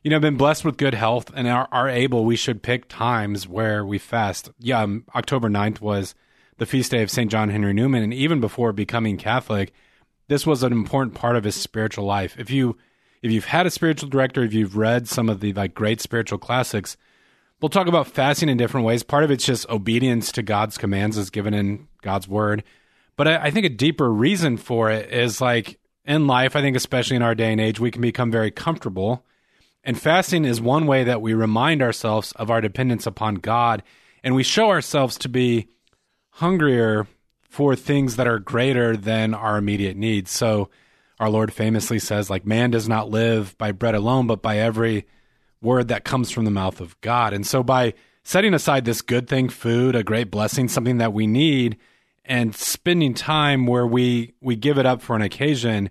you 0.03 0.09
know, 0.09 0.15
have 0.15 0.21
been 0.21 0.37
blessed 0.37 0.65
with 0.65 0.77
good 0.77 0.95
health 0.95 1.31
and 1.35 1.47
are, 1.47 1.67
are 1.71 1.89
able, 1.89 2.25
we 2.25 2.35
should 2.35 2.63
pick 2.63 2.87
times 2.87 3.47
where 3.47 3.85
we 3.85 3.99
fast. 3.99 4.49
Yeah, 4.59 4.81
um, 4.81 5.05
October 5.13 5.49
9th 5.49 5.79
was 5.81 6.15
the 6.57 6.65
feast 6.65 6.91
day 6.91 7.03
of 7.03 7.11
St. 7.11 7.29
John 7.29 7.49
Henry 7.49 7.73
Newman. 7.73 8.03
And 8.03 8.13
even 8.13 8.39
before 8.39 8.73
becoming 8.73 9.17
Catholic, 9.17 9.71
this 10.27 10.45
was 10.45 10.63
an 10.63 10.73
important 10.73 11.15
part 11.15 11.35
of 11.35 11.43
his 11.43 11.55
spiritual 11.55 12.05
life. 12.05 12.35
If 12.37 12.49
you 12.49 12.77
if 13.21 13.31
you've 13.31 13.45
had 13.45 13.65
a 13.65 13.71
spiritual 13.71 14.09
director, 14.09 14.43
if 14.43 14.53
you've 14.53 14.77
read 14.77 15.07
some 15.07 15.27
of 15.27 15.39
the 15.39 15.53
like 15.53 15.73
great 15.73 16.01
spiritual 16.01 16.37
classics, 16.37 16.97
we'll 17.61 17.69
talk 17.69 17.87
about 17.87 18.07
fasting 18.07 18.49
in 18.49 18.57
different 18.57 18.85
ways. 18.85 19.03
Part 19.03 19.23
of 19.23 19.31
it's 19.31 19.45
just 19.45 19.69
obedience 19.69 20.31
to 20.33 20.43
God's 20.43 20.77
commands 20.77 21.17
as 21.17 21.29
given 21.29 21.53
in 21.53 21.87
God's 22.01 22.27
word. 22.27 22.63
But 23.15 23.27
I, 23.27 23.37
I 23.45 23.51
think 23.51 23.65
a 23.65 23.69
deeper 23.69 24.11
reason 24.11 24.57
for 24.57 24.89
it 24.89 25.11
is 25.11 25.41
like 25.41 25.79
in 26.05 26.27
life, 26.27 26.55
I 26.55 26.61
think 26.61 26.77
especially 26.77 27.15
in 27.15 27.23
our 27.23 27.35
day 27.35 27.51
and 27.51 27.61
age, 27.61 27.79
we 27.79 27.91
can 27.91 28.01
become 28.01 28.31
very 28.31 28.51
comfortable. 28.51 29.25
And 29.83 29.99
fasting 29.99 30.45
is 30.45 30.61
one 30.61 30.85
way 30.85 31.03
that 31.03 31.21
we 31.21 31.33
remind 31.33 31.81
ourselves 31.81 32.31
of 32.33 32.51
our 32.51 32.61
dependence 32.61 33.05
upon 33.05 33.35
God 33.35 33.83
and 34.23 34.35
we 34.35 34.43
show 34.43 34.69
ourselves 34.69 35.17
to 35.19 35.29
be 35.29 35.67
hungrier 36.31 37.07
for 37.49 37.75
things 37.75 38.17
that 38.17 38.27
are 38.27 38.39
greater 38.39 38.97
than 38.97 39.33
our 39.33 39.57
immediate 39.57 39.95
needs. 39.95 40.31
So 40.31 40.69
our 41.19 41.29
Lord 41.29 41.53
famously 41.53 41.97
says, 41.97 42.29
like, 42.29 42.45
man 42.45 42.71
does 42.71 42.87
not 42.87 43.09
live 43.09 43.57
by 43.57 43.71
bread 43.71 43.95
alone, 43.95 44.27
but 44.27 44.41
by 44.41 44.57
every 44.57 45.07
word 45.61 45.87
that 45.87 46.03
comes 46.03 46.31
from 46.31 46.45
the 46.45 46.51
mouth 46.51 46.81
of 46.81 46.99
God. 47.01 47.33
And 47.33 47.45
so 47.45 47.63
by 47.63 47.93
setting 48.23 48.53
aside 48.53 48.85
this 48.85 49.01
good 49.01 49.27
thing, 49.27 49.49
food, 49.49 49.95
a 49.95 50.03
great 50.03 50.29
blessing, 50.29 50.67
something 50.67 50.97
that 50.97 51.13
we 51.13 51.27
need, 51.27 51.77
and 52.25 52.53
spending 52.53 53.13
time 53.13 53.65
where 53.65 53.87
we 53.87 54.33
we 54.41 54.55
give 54.55 54.77
it 54.77 54.85
up 54.85 55.01
for 55.01 55.15
an 55.15 55.21
occasion, 55.21 55.89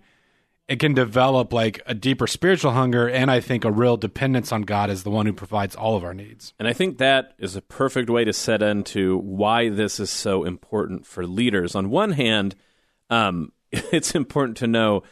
it 0.69 0.79
can 0.79 0.95
develop 0.95 1.53
like 1.53 1.81
a 1.87 1.95
deeper 1.95 2.27
spiritual 2.27 2.73
hunger 2.73 3.09
and 3.09 3.31
I 3.31 3.41
think 3.41 3.65
a 3.65 3.71
real 3.71 3.97
dependence 3.97 4.53
on 4.53 4.63
God 4.63 4.91
as 4.91 5.03
the 5.03 5.11
one 5.11 5.27
who 5.27 5.33
provides 5.33 5.75
all 5.75 5.97
of 5.97 6.05
our 6.05 6.15
needs. 6.15 6.53
And 6.59 6.69
I 6.69 6.73
think 6.73 6.99
that 6.99 7.35
is 7.39 7.57
a 7.57 7.63
perfect 7.63 8.11
way 8.11 8.25
to 8.25 8.33
set 8.33 8.63
into 8.63 9.17
why 9.19 9.69
this 9.69 9.99
is 9.99 10.11
so 10.11 10.45
important 10.45 11.07
for 11.07 11.27
leaders. 11.27 11.75
On 11.75 11.89
one 11.89 12.13
hand, 12.13 12.55
um, 13.09 13.53
it's 13.73 14.15
important 14.15 14.57
to 14.59 14.67
know 14.67 15.03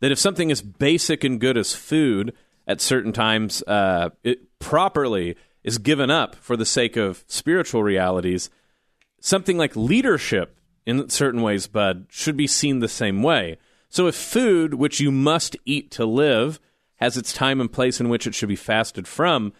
that 0.00 0.12
if 0.12 0.18
something 0.18 0.50
is 0.50 0.60
basic 0.60 1.24
and 1.24 1.40
good 1.40 1.56
as 1.56 1.74
food 1.74 2.34
at 2.66 2.80
certain 2.80 3.12
times, 3.12 3.62
uh, 3.66 4.10
it 4.22 4.58
properly 4.58 5.36
is 5.62 5.78
given 5.78 6.10
up 6.10 6.34
for 6.36 6.56
the 6.56 6.66
sake 6.66 6.96
of 6.96 7.24
spiritual 7.26 7.82
realities. 7.82 8.50
Something 9.20 9.56
like 9.56 9.76
leadership, 9.76 10.58
in 10.86 11.08
certain 11.08 11.42
ways, 11.42 11.66
Bud, 11.66 12.06
should 12.10 12.36
be 12.36 12.46
seen 12.46 12.80
the 12.80 12.88
same 12.88 13.22
way. 13.22 13.58
So 13.88 14.06
if 14.06 14.14
food, 14.14 14.74
which 14.74 15.00
you 15.00 15.10
must 15.10 15.56
eat 15.64 15.90
to 15.92 16.04
live, 16.04 16.60
has 16.96 17.16
its 17.16 17.32
time 17.32 17.60
and 17.60 17.72
place 17.72 18.00
in 18.00 18.08
which 18.08 18.26
it 18.26 18.34
should 18.34 18.48
be 18.48 18.56
fasted 18.56 19.08
from, 19.08 19.52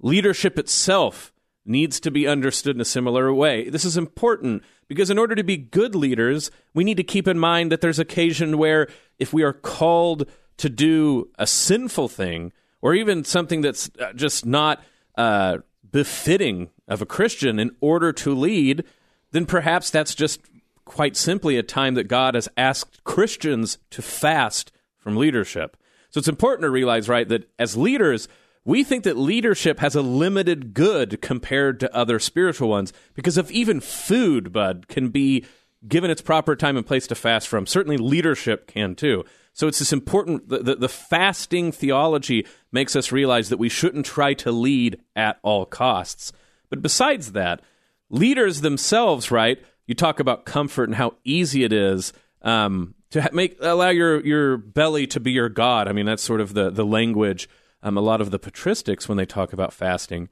leadership 0.00 0.58
itself 0.58 1.32
needs 1.64 2.00
to 2.00 2.10
be 2.10 2.26
understood 2.26 2.76
in 2.76 2.80
a 2.80 2.84
similar 2.84 3.32
way. 3.32 3.68
This 3.68 3.84
is 3.84 3.96
important 3.96 4.62
because 4.88 5.10
in 5.10 5.18
order 5.18 5.34
to 5.34 5.42
be 5.42 5.56
good 5.56 5.94
leaders, 5.94 6.50
we 6.74 6.84
need 6.84 6.96
to 6.96 7.02
keep 7.02 7.28
in 7.28 7.38
mind 7.38 7.70
that 7.70 7.80
there's 7.80 7.98
occasion 7.98 8.56
where 8.56 8.88
if 9.18 9.32
we 9.32 9.42
are 9.42 9.52
called 9.52 10.28
to 10.58 10.68
do 10.68 11.30
a 11.38 11.46
sinful 11.46 12.08
thing 12.08 12.52
or 12.80 12.94
even 12.94 13.24
something 13.24 13.60
that's 13.60 13.90
uh, 13.98 14.12
just 14.12 14.46
not 14.46 14.82
uh, 15.16 15.58
befitting 15.90 16.70
of 16.86 17.02
a 17.02 17.06
Christian 17.06 17.58
in 17.58 17.74
order 17.80 18.12
to 18.12 18.34
lead, 18.34 18.84
then 19.32 19.46
perhaps 19.46 19.90
that's 19.90 20.14
just 20.14 20.40
quite 20.84 21.16
simply 21.16 21.56
a 21.56 21.62
time 21.62 21.94
that 21.94 22.08
God 22.08 22.34
has 22.34 22.48
asked 22.56 23.04
Christians 23.04 23.78
to 23.90 24.02
fast 24.02 24.72
from 24.96 25.16
leadership. 25.16 25.76
So 26.10 26.18
it's 26.18 26.28
important 26.28 26.62
to 26.62 26.70
realize, 26.70 27.08
right, 27.08 27.28
that 27.28 27.50
as 27.58 27.76
leaders, 27.76 28.28
we 28.64 28.84
think 28.84 29.04
that 29.04 29.16
leadership 29.16 29.80
has 29.80 29.94
a 29.94 30.02
limited 30.02 30.72
good 30.72 31.20
compared 31.20 31.80
to 31.80 31.94
other 31.94 32.18
spiritual 32.18 32.68
ones 32.68 32.92
because 33.14 33.36
if 33.36 33.50
even 33.50 33.80
food, 33.80 34.52
Bud, 34.52 34.88
can 34.88 35.08
be 35.08 35.44
given 35.86 36.10
its 36.10 36.22
proper 36.22 36.56
time 36.56 36.76
and 36.76 36.86
place 36.86 37.06
to 37.06 37.14
fast 37.14 37.48
from, 37.48 37.66
certainly 37.66 37.96
leadership 37.96 38.66
can 38.66 38.94
too. 38.94 39.24
So 39.58 39.66
it's 39.66 39.80
this 39.80 39.92
important, 39.92 40.48
the, 40.48 40.58
the, 40.58 40.74
the, 40.76 40.88
fasting 40.88 41.72
theology 41.72 42.46
makes 42.70 42.94
us 42.94 43.10
realize 43.10 43.48
that 43.48 43.58
we 43.58 43.68
shouldn't 43.68 44.06
try 44.06 44.32
to 44.34 44.52
lead 44.52 45.00
at 45.16 45.40
all 45.42 45.66
costs. 45.66 46.32
But 46.70 46.80
besides 46.80 47.32
that, 47.32 47.60
leaders 48.08 48.60
themselves, 48.60 49.32
right, 49.32 49.60
you 49.84 49.96
talk 49.96 50.20
about 50.20 50.44
comfort 50.44 50.84
and 50.84 50.94
how 50.94 51.16
easy 51.24 51.64
it 51.64 51.72
is 51.72 52.12
um, 52.42 52.94
to 53.10 53.28
make 53.32 53.56
allow 53.60 53.88
your, 53.88 54.24
your 54.24 54.58
belly 54.58 55.08
to 55.08 55.18
be 55.18 55.32
your 55.32 55.48
God. 55.48 55.88
I 55.88 55.92
mean, 55.92 56.06
that's 56.06 56.22
sort 56.22 56.40
of 56.40 56.54
the, 56.54 56.70
the 56.70 56.86
language, 56.86 57.48
um, 57.82 57.98
a 57.98 58.00
lot 58.00 58.20
of 58.20 58.30
the 58.30 58.38
patristics 58.38 59.08
when 59.08 59.18
they 59.18 59.26
talk 59.26 59.52
about 59.52 59.72
fasting. 59.72 60.28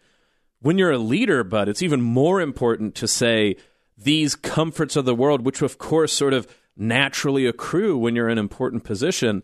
When 0.61 0.79
you're 0.79 0.93
a 0.93 0.99
leader, 0.99 1.43
but 1.43 1.69
it's 1.69 1.83
even 1.83 2.01
more 2.01 2.41
important 2.41 2.95
to 2.95 3.09
say 3.09 3.57
these 3.99 4.37
comforts 4.37 4.95
of 4.95 5.05
the 5.05 5.17
world, 5.17 5.45
which 5.45 5.63
of 5.63 5.79
course 5.79 6.13
sort 6.13 6.33
of 6.33 6.47
naturally 6.77 7.47
accrue 7.47 7.97
when 7.97 8.15
you're 8.15 8.29
in 8.29 8.39
an 8.39 8.45
important 8.45 8.85
position, 8.85 9.43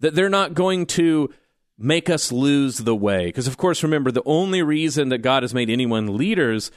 that 0.00 0.14
they're 0.14 0.28
not 0.28 0.54
going 0.54 0.86
to 0.86 1.32
make 1.76 2.10
us 2.10 2.32
lose 2.32 2.78
the 2.78 2.94
way. 2.94 3.26
Because, 3.26 3.46
of 3.46 3.56
course, 3.56 3.82
remember, 3.82 4.10
the 4.10 4.22
only 4.26 4.62
reason 4.62 5.08
that 5.08 5.18
God 5.18 5.42
has 5.42 5.54
made 5.54 5.70
anyone 5.70 6.16
leaders, 6.16 6.70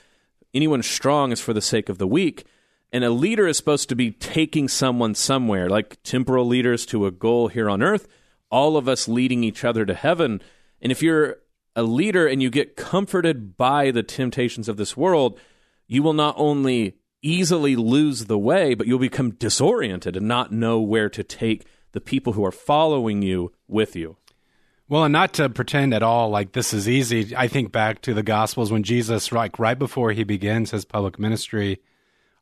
anyone 0.53 0.83
strong, 0.83 1.31
is 1.31 1.41
for 1.41 1.53
the 1.53 1.61
sake 1.61 1.89
of 1.89 1.97
the 1.97 2.07
weak. 2.07 2.45
And 2.91 3.03
a 3.03 3.09
leader 3.09 3.47
is 3.47 3.57
supposed 3.57 3.89
to 3.89 3.95
be 3.95 4.11
taking 4.11 4.67
someone 4.67 5.15
somewhere, 5.15 5.69
like 5.69 6.01
temporal 6.03 6.45
leaders 6.45 6.85
to 6.87 7.05
a 7.05 7.11
goal 7.11 7.47
here 7.47 7.69
on 7.69 7.81
earth, 7.81 8.07
all 8.49 8.75
of 8.75 8.87
us 8.87 9.07
leading 9.07 9.43
each 9.43 9.63
other 9.63 9.85
to 9.85 9.93
heaven. 9.93 10.41
And 10.81 10.91
if 10.91 11.01
you're 11.01 11.37
a 11.75 11.83
leader 11.83 12.27
and 12.27 12.41
you 12.41 12.49
get 12.49 12.75
comforted 12.75 13.55
by 13.55 13.91
the 13.91 14.03
temptations 14.03 14.67
of 14.67 14.77
this 14.77 14.97
world, 14.97 15.39
you 15.87 16.03
will 16.03 16.13
not 16.13 16.35
only 16.37 16.97
easily 17.21 17.75
lose 17.75 18.25
the 18.25 18.37
way, 18.37 18.73
but 18.73 18.87
you'll 18.87 18.99
become 18.99 19.31
disoriented 19.31 20.15
and 20.15 20.27
not 20.27 20.51
know 20.51 20.79
where 20.79 21.09
to 21.09 21.23
take 21.23 21.65
the 21.91 22.01
people 22.01 22.33
who 22.33 22.45
are 22.45 22.51
following 22.51 23.21
you 23.21 23.51
with 23.67 23.95
you. 23.95 24.17
Well, 24.87 25.05
and 25.05 25.13
not 25.13 25.33
to 25.35 25.49
pretend 25.49 25.93
at 25.93 26.03
all 26.03 26.29
like 26.29 26.51
this 26.51 26.73
is 26.73 26.89
easy. 26.89 27.33
I 27.35 27.47
think 27.47 27.71
back 27.71 28.01
to 28.01 28.13
the 28.13 28.23
Gospels 28.23 28.71
when 28.71 28.83
Jesus, 28.83 29.31
like 29.31 29.57
right 29.57 29.79
before 29.79 30.11
he 30.11 30.25
begins 30.25 30.71
his 30.71 30.83
public 30.83 31.17
ministry, 31.17 31.79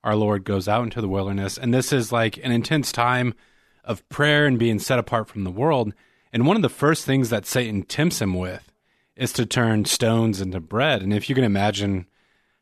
our 0.03 0.15
Lord 0.15 0.45
goes 0.45 0.67
out 0.67 0.83
into 0.83 1.01
the 1.01 1.09
wilderness, 1.09 1.57
and 1.57 1.74
this 1.74 1.93
is 1.93 2.12
like 2.12 2.38
an 2.38 2.51
intense 2.51 2.91
time 2.91 3.36
of 3.83 4.07
prayer 4.09 4.45
and 4.45 4.57
being 4.57 4.79
set 4.79 4.98
apart 4.98 5.27
from 5.27 5.43
the 5.43 5.51
world. 5.51 5.93
And 6.31 6.45
one 6.45 6.55
of 6.55 6.62
the 6.62 6.69
first 6.69 7.05
things 7.05 7.29
that 7.29 7.45
Satan 7.45 7.83
tempts 7.83 8.21
him 8.21 8.33
with 8.33 8.71
is 9.15 9.33
to 9.33 9.45
turn 9.45 9.86
stones 9.86 10.41
into 10.41 10.59
bread. 10.59 11.01
And 11.01 11.13
if 11.13 11.27
you 11.29 11.36
can 11.36 11.43
imagine 11.43 12.05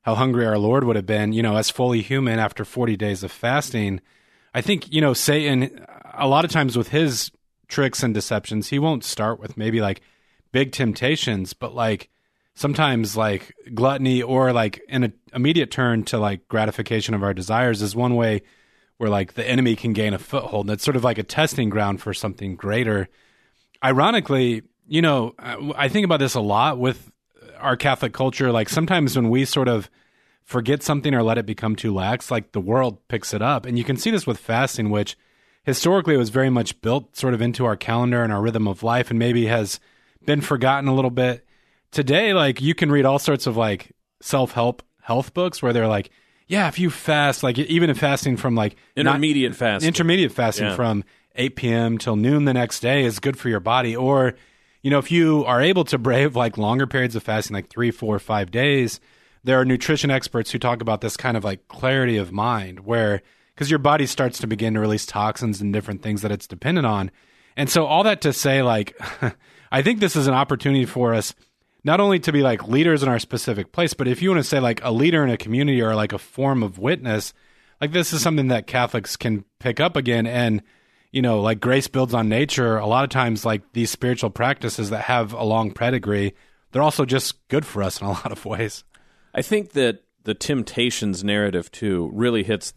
how 0.07 0.15
hungry 0.15 0.45
our 0.45 0.57
Lord 0.57 0.85
would 0.85 0.95
have 0.95 1.05
been, 1.05 1.33
you 1.33 1.43
know, 1.43 1.57
as 1.57 1.69
fully 1.69 2.01
human 2.01 2.39
after 2.39 2.63
40 2.63 2.95
days 2.95 3.23
of 3.23 3.31
fasting. 3.31 3.99
I 4.53 4.61
think, 4.61 4.89
you 4.89 5.01
know, 5.01 5.13
Satan, 5.13 5.85
a 6.13 6.29
lot 6.29 6.45
of 6.45 6.51
times 6.51 6.77
with 6.77 6.87
his 6.87 7.29
tricks 7.67 8.03
and 8.03 8.13
deceptions, 8.13 8.69
he 8.69 8.79
won't 8.79 9.03
start 9.03 9.37
with 9.37 9.57
maybe 9.57 9.81
like 9.81 9.99
big 10.53 10.71
temptations, 10.71 11.51
but 11.51 11.75
like 11.75 12.07
sometimes 12.55 13.17
like 13.17 13.53
gluttony 13.73 14.23
or 14.23 14.53
like 14.53 14.79
an 14.87 15.11
immediate 15.33 15.71
turn 15.71 16.03
to 16.03 16.17
like 16.17 16.47
gratification 16.47 17.13
of 17.13 17.21
our 17.21 17.33
desires 17.33 17.81
is 17.81 17.93
one 17.93 18.15
way 18.15 18.43
where 18.99 19.09
like 19.09 19.33
the 19.33 19.45
enemy 19.45 19.75
can 19.75 19.91
gain 19.91 20.13
a 20.13 20.17
foothold. 20.17 20.67
And 20.67 20.73
it's 20.73 20.85
sort 20.85 20.95
of 20.95 21.03
like 21.03 21.17
a 21.17 21.23
testing 21.23 21.69
ground 21.69 22.01
for 22.01 22.13
something 22.13 22.55
greater. 22.55 23.09
Ironically, 23.83 24.61
you 24.87 25.01
know, 25.01 25.35
I 25.37 25.89
think 25.89 26.05
about 26.05 26.21
this 26.21 26.35
a 26.35 26.39
lot 26.39 26.79
with 26.79 27.11
our 27.59 27.77
Catholic 27.77 28.13
culture, 28.13 28.51
like 28.51 28.69
sometimes 28.69 29.15
when 29.15 29.29
we 29.29 29.45
sort 29.45 29.67
of 29.67 29.89
forget 30.43 30.81
something 30.81 31.13
or 31.13 31.23
let 31.23 31.37
it 31.37 31.45
become 31.45 31.75
too 31.75 31.93
lax, 31.93 32.31
like 32.31 32.53
the 32.53 32.61
world 32.61 33.05
picks 33.09 33.33
it 33.33 33.41
up. 33.41 33.65
And 33.65 33.77
you 33.77 33.83
can 33.83 33.97
see 33.97 34.11
this 34.11 34.25
with 34.25 34.39
fasting, 34.39 34.89
which 34.89 35.17
historically 35.63 36.15
was 36.15 36.29
very 36.29 36.49
much 36.49 36.79
built 36.81 37.17
sort 37.17 37.33
of 37.33 37.41
into 37.41 37.65
our 37.65 37.75
calendar 37.75 38.23
and 38.23 38.31
our 38.31 38.41
rhythm 38.41 38.67
of 38.67 38.83
life 38.83 39.09
and 39.09 39.19
maybe 39.19 39.47
has 39.47 39.79
been 40.25 40.41
forgotten 40.41 40.87
a 40.87 40.95
little 40.95 41.11
bit. 41.11 41.45
Today, 41.91 42.33
like 42.33 42.61
you 42.61 42.73
can 42.73 42.89
read 42.91 43.05
all 43.05 43.19
sorts 43.19 43.47
of 43.47 43.57
like 43.57 43.91
self 44.21 44.53
help 44.53 44.83
health 45.01 45.33
books 45.33 45.61
where 45.61 45.73
they're 45.73 45.87
like, 45.87 46.09
yeah, 46.47 46.69
if 46.69 46.79
you 46.79 46.89
fast, 46.89 47.43
like 47.43 47.57
even 47.57 47.89
if 47.89 47.97
fasting 47.97 48.37
from 48.37 48.55
like 48.55 48.77
intermediate 48.95 49.55
fast, 49.55 49.85
intermediate 49.85 50.31
fasting 50.31 50.67
yeah. 50.67 50.75
from 50.75 51.03
8 51.35 51.55
p.m. 51.55 51.97
till 51.97 52.15
noon 52.15 52.45
the 52.45 52.53
next 52.53 52.79
day 52.79 53.03
is 53.03 53.19
good 53.19 53.37
for 53.37 53.49
your 53.49 53.59
body. 53.59 53.95
Or 53.95 54.35
you 54.81 54.91
know, 54.91 54.99
if 54.99 55.11
you 55.11 55.43
are 55.45 55.61
able 55.61 55.83
to 55.85 55.97
brave 55.97 56.35
like 56.35 56.57
longer 56.57 56.87
periods 56.87 57.15
of 57.15 57.23
fasting, 57.23 57.53
like 57.53 57.69
three, 57.69 57.91
four, 57.91 58.19
five 58.19 58.51
days, 58.51 58.99
there 59.43 59.59
are 59.59 59.65
nutrition 59.65 60.11
experts 60.11 60.51
who 60.51 60.59
talk 60.59 60.81
about 60.81 61.01
this 61.01 61.17
kind 61.17 61.37
of 61.37 61.43
like 61.43 61.67
clarity 61.67 62.17
of 62.17 62.31
mind 62.31 62.81
where 62.81 63.21
because 63.55 63.69
your 63.69 63.79
body 63.79 64.05
starts 64.05 64.39
to 64.39 64.47
begin 64.47 64.75
to 64.75 64.79
release 64.79 65.05
toxins 65.05 65.61
and 65.61 65.73
different 65.73 66.03
things 66.03 66.21
that 66.21 66.31
it's 66.31 66.47
dependent 66.47 66.85
on. 66.85 67.11
And 67.55 67.69
so 67.69 67.85
all 67.85 68.03
that 68.03 68.21
to 68.21 68.33
say 68.33 68.61
like 68.61 68.99
I 69.71 69.81
think 69.81 69.99
this 69.99 70.15
is 70.15 70.27
an 70.27 70.33
opportunity 70.33 70.85
for 70.85 71.13
us 71.13 71.33
not 71.83 71.99
only 71.99 72.19
to 72.19 72.31
be 72.31 72.41
like 72.41 72.67
leaders 72.67 73.03
in 73.03 73.09
our 73.09 73.19
specific 73.19 73.71
place, 73.71 73.93
but 73.93 74.07
if 74.07 74.21
you 74.21 74.29
want 74.29 74.39
to 74.39 74.49
say 74.49 74.59
like 74.59 74.83
a 74.83 74.91
leader 74.91 75.23
in 75.23 75.29
a 75.29 75.37
community 75.37 75.81
or 75.81 75.95
like 75.95 76.13
a 76.13 76.17
form 76.17 76.61
of 76.61 76.77
witness, 76.77 77.33
like 77.79 77.91
this 77.91 78.11
is 78.11 78.21
something 78.21 78.49
that 78.49 78.67
Catholics 78.67 79.15
can 79.15 79.45
pick 79.59 79.79
up 79.79 79.95
again 79.95 80.27
and 80.27 80.61
you 81.11 81.21
know, 81.21 81.41
like 81.41 81.59
grace 81.59 81.87
builds 81.87 82.13
on 82.13 82.29
nature, 82.29 82.77
a 82.77 82.87
lot 82.87 83.03
of 83.03 83.09
times, 83.09 83.45
like 83.45 83.73
these 83.73 83.91
spiritual 83.91 84.29
practices 84.29 84.89
that 84.89 85.03
have 85.03 85.33
a 85.33 85.43
long 85.43 85.71
pedigree, 85.71 86.35
they're 86.71 86.81
also 86.81 87.05
just 87.05 87.47
good 87.47 87.65
for 87.65 87.81
us 87.81 88.01
in 88.01 88.07
a 88.07 88.11
lot 88.11 88.31
of 88.31 88.45
ways. 88.45 88.83
I 89.33 89.41
think 89.41 89.71
that 89.73 90.03
the 90.23 90.33
temptations 90.33 91.23
narrative, 91.23 91.71
too, 91.71 92.09
really 92.13 92.43
hits 92.43 92.73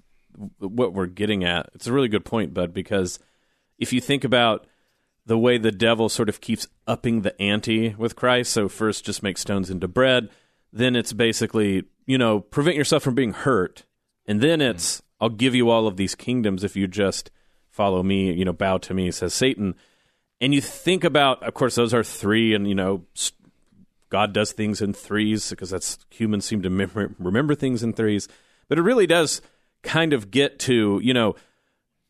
what 0.59 0.95
we're 0.95 1.07
getting 1.07 1.45
at. 1.45 1.69
It's 1.75 1.87
a 1.87 1.93
really 1.93 2.09
good 2.09 2.25
point, 2.25 2.55
Bud, 2.55 2.73
because 2.73 3.19
if 3.79 3.93
you 3.93 4.01
think 4.01 4.25
about 4.25 4.67
the 5.27 5.39
way 5.39 5.59
the 5.59 5.73
devil 5.73 6.09
sort 6.09 6.29
of 6.29 6.41
keeps 6.41 6.67
upping 6.87 7.23
the 7.23 7.41
ante 7.41 7.95
with 7.97 8.17
Christ, 8.17 8.53
so 8.53 8.69
first 8.69 9.05
just 9.05 9.23
make 9.23 9.39
stones 9.39 9.71
into 9.71 9.89
bread, 9.89 10.31
then 10.73 10.97
it's 10.97 11.13
basically, 11.13 11.85
you 12.07 12.17
know, 12.17 12.41
prevent 12.41 12.77
yourself 12.77 13.03
from 13.03 13.15
being 13.15 13.33
hurt. 13.33 13.85
And 14.27 14.41
then 14.41 14.61
it's, 14.61 15.01
mm. 15.01 15.05
I'll 15.21 15.29
give 15.29 15.55
you 15.55 15.69
all 15.69 15.87
of 15.87 15.97
these 15.97 16.15
kingdoms 16.15 16.65
if 16.65 16.77
you 16.77 16.87
just 16.87 17.31
follow 17.81 18.03
me, 18.03 18.31
you 18.31 18.45
know, 18.45 18.53
bow 18.53 18.77
to 18.77 18.93
me, 18.93 19.11
says 19.11 19.33
Satan. 19.33 19.75
And 20.39 20.53
you 20.53 20.61
think 20.61 21.03
about, 21.03 21.43
of 21.43 21.55
course, 21.55 21.77
those 21.77 21.95
are 21.95 22.05
three, 22.05 22.53
and, 22.53 22.69
you 22.69 22.75
know, 22.75 23.07
God 24.11 24.35
does 24.35 24.53
things 24.53 24.83
in 24.83 24.93
threes 24.93 25.49
because 25.49 25.71
that's 25.71 25.97
humans 26.11 26.45
seem 26.45 26.61
to 26.61 26.69
remember, 26.69 27.15
remember 27.19 27.55
things 27.55 27.83
in 27.83 27.95
threes. 27.95 28.29
But 28.69 28.77
it 28.77 28.83
really 28.83 29.07
does 29.07 29.41
kind 29.83 30.13
of 30.13 30.31
get 30.31 30.59
to, 30.59 31.01
you 31.03 31.15
know, 31.15 31.37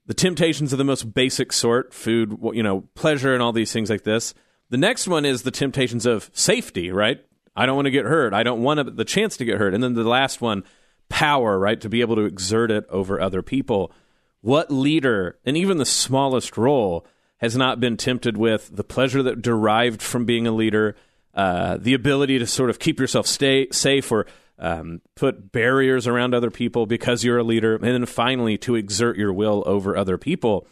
the 0.07 0.15
temptations 0.15 0.73
of 0.73 0.79
the 0.79 0.85
most 0.85 1.15
basic 1.15 1.53
sort 1.53 1.95
food, 1.95 2.37
you 2.53 2.65
know, 2.65 2.81
pleasure, 2.97 3.33
and 3.33 3.41
all 3.41 3.53
these 3.53 3.73
things 3.73 3.91
like 3.91 4.03
this. 4.03 4.35
The 4.71 4.77
next 4.77 5.07
one 5.07 5.25
is 5.25 5.43
the 5.43 5.53
temptations 5.53 6.05
of 6.05 6.33
safety, 6.33 6.91
right? 6.91 7.25
I 7.55 7.65
don't 7.65 7.77
want 7.77 7.87
to 7.87 7.93
get 7.93 8.07
hurt. 8.07 8.35
I 8.35 8.43
don't 8.43 8.63
want 8.63 8.97
the 8.97 9.05
chance 9.05 9.37
to 9.37 9.45
get 9.45 9.59
hurt. 9.59 9.73
And 9.73 9.85
then 9.85 9.95
the 9.95 10.03
last 10.03 10.41
one, 10.41 10.65
power, 11.09 11.57
right? 11.61 11.81
To 11.81 11.89
be 11.89 12.01
able 12.01 12.17
to 12.17 12.25
exert 12.25 12.73
it 12.73 12.87
over 12.91 13.21
other 13.21 13.41
people. 13.41 13.93
What 14.41 14.71
leader, 14.71 15.39
and 15.45 15.57
even 15.57 15.79
the 15.79 15.85
smallest 15.85 16.57
role, 16.57 17.07
has 17.39 17.57
not 17.57 17.81
been 17.81 17.97
tempted 17.97 18.37
with 18.37 18.71
the 18.75 18.85
pleasure 18.85 19.23
that 19.23 19.43
derived 19.43 20.03
from 20.03 20.25
being 20.25 20.47
a 20.47 20.53
leader, 20.53 20.95
uh, 21.35 21.79
the 21.79 21.95
ability 21.95 22.39
to 22.39 22.47
sort 22.47 22.71
of 22.71 22.79
keep 22.79 23.01
yourself 23.01 23.27
stay 23.27 23.69
safe 23.71 24.11
or 24.11 24.27
um, 24.59 25.01
put 25.15 25.53
barriers 25.53 26.07
around 26.07 26.35
other 26.35 26.51
people 26.51 26.87
because 26.87 27.25
you're 27.25 27.39
a 27.39 27.45
leader, 27.45 27.77
and 27.77 27.85
then 27.85 28.07
finally 28.07 28.59
to 28.59 28.75
exert 28.75 29.17
your 29.17 29.33
will 29.33 29.63
over 29.67 29.97
other 29.97 30.19
people. 30.19 30.67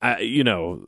Uh, 0.00 0.16
you 0.20 0.44
know, 0.44 0.86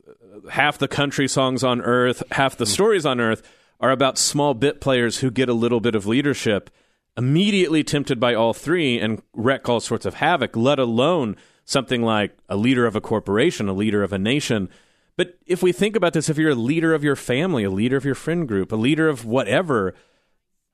half 0.49 0.77
the 0.77 0.87
country 0.87 1.27
songs 1.27 1.63
on 1.63 1.81
earth, 1.81 2.23
half 2.31 2.57
the 2.57 2.65
stories 2.65 3.05
on 3.05 3.19
earth 3.19 3.43
are 3.79 3.91
about 3.91 4.17
small 4.17 4.53
bit 4.53 4.79
players 4.79 5.19
who 5.19 5.29
get 5.29 5.49
a 5.49 5.53
little 5.53 5.81
bit 5.81 5.95
of 5.95 6.07
leadership, 6.07 6.69
immediately 7.17 7.83
tempted 7.83 8.19
by 8.19 8.33
all 8.33 8.53
three 8.53 8.99
and 8.99 9.21
wreck 9.33 9.67
all 9.67 9.81
sorts 9.81 10.05
of 10.05 10.15
havoc, 10.15 10.55
let 10.55 10.79
alone 10.79 11.35
something 11.65 12.01
like 12.01 12.37
a 12.49 12.55
leader 12.55 12.85
of 12.85 12.95
a 12.95 13.01
corporation, 13.01 13.69
a 13.69 13.73
leader 13.73 14.03
of 14.03 14.13
a 14.13 14.19
nation. 14.19 14.69
But 15.15 15.37
if 15.45 15.61
we 15.61 15.71
think 15.71 15.95
about 15.95 16.13
this, 16.13 16.29
if 16.29 16.37
you're 16.37 16.51
a 16.51 16.55
leader 16.55 16.93
of 16.93 17.03
your 17.03 17.15
family, 17.15 17.63
a 17.63 17.69
leader 17.69 17.97
of 17.97 18.05
your 18.05 18.15
friend 18.15 18.47
group, 18.47 18.71
a 18.71 18.77
leader 18.77 19.07
of 19.07 19.25
whatever, 19.25 19.93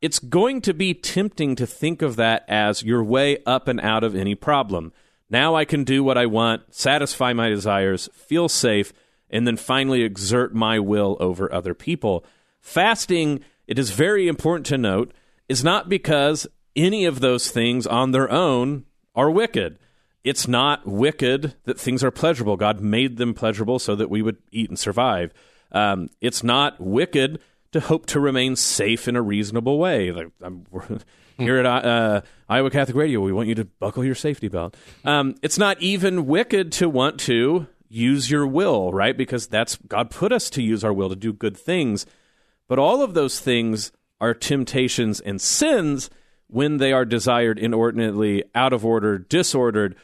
it's 0.02 0.20
going 0.20 0.62
to 0.62 0.74
be 0.74 0.94
tempting 0.94 1.56
to 1.56 1.68
think 1.68 2.02
of 2.02 2.16
that 2.16 2.46
as 2.48 2.84
your 2.84 3.04
way 3.04 3.40
up 3.46 3.68
and 3.68 3.82
out 3.82 4.04
of 4.04 4.16
any 4.16 4.36
problem. 4.36 4.94
Now 5.30 5.56
I 5.56 5.66
can 5.66 5.84
do 5.84 6.04
what 6.04 6.18
I 6.18 6.26
want, 6.26 6.74
satisfy 6.74 7.34
my 7.34 7.50
desires, 7.50 8.10
feel 8.14 8.50
safe, 8.50 8.94
and 9.30 9.46
then 9.46 9.58
finally 9.58 10.02
exert 10.02 10.56
my 10.56 10.80
will 10.80 11.18
over 11.20 11.54
other 11.54 11.74
people. 11.74 12.26
Fasting, 12.62 13.42
it 13.68 13.78
is 13.78 13.92
very 13.92 14.28
important 14.28 14.66
to 14.68 14.78
note, 14.78 15.14
is 15.48 15.64
not 15.64 15.90
because 15.90 16.48
any 16.76 17.06
of 17.06 17.20
those 17.20 17.52
things 17.52 17.86
on 17.86 18.12
their 18.12 18.32
own 18.32 18.86
are 19.16 19.30
wicked. 19.30 19.78
It's 20.24 20.48
not 20.48 20.86
wicked 20.86 21.56
that 21.64 21.80
things 21.80 22.04
are 22.04 22.12
pleasurable. 22.12 22.58
God 22.58 22.82
made 22.82 23.18
them 23.18 23.34
pleasurable 23.34 23.80
so 23.80 23.96
that 23.96 24.10
we 24.10 24.22
would 24.22 24.38
eat 24.52 24.70
and 24.70 24.78
survive. 24.78 25.34
Um, 25.72 26.10
it's 26.20 26.44
not 26.44 26.80
wicked 26.80 27.40
to 27.72 27.80
hope 27.80 28.06
to 28.08 28.20
remain 28.20 28.56
safe 28.56 29.08
in 29.08 29.16
a 29.16 29.22
reasonable 29.22 29.78
way. 29.78 30.12
Like 30.12 30.32
here 31.38 31.60
at 31.60 31.66
uh, 31.66 32.22
Iowa 32.48 32.70
Catholic 32.70 32.98
Radio, 32.98 33.22
we 33.22 33.32
want 33.32 33.48
you 33.48 33.56
to 33.56 33.66
buckle 33.66 34.04
your 34.04 34.16
safety 34.16 34.48
belt. 34.48 34.76
Um, 35.06 35.36
it's 35.42 35.58
not 35.58 35.82
even 35.82 36.26
wicked 36.26 36.72
to 36.74 36.90
want 36.90 37.20
to 37.22 37.68
use 37.88 38.30
your 38.30 38.46
will, 38.46 38.92
right? 38.92 39.18
Because 39.18 39.48
that's 39.48 39.76
God 39.88 40.10
put 40.12 40.32
us 40.32 40.50
to 40.52 40.62
use 40.62 40.84
our 40.84 40.94
will 40.94 41.10
to 41.10 41.16
do 41.16 41.34
good 41.34 41.58
things. 41.58 42.06
But 42.68 42.80
all 42.80 43.02
of 43.02 43.14
those 43.14 43.40
things 43.40 43.92
are 44.22 44.34
temptations 44.34 45.20
and 45.20 45.42
sins 45.42 46.10
when 46.48 46.78
they 46.78 46.92
are 46.92 47.06
desired 47.06 47.60
inordinately, 47.60 48.44
out 48.56 48.74
of 48.74 48.86
order, 48.86 49.18
disordered. 49.18 49.96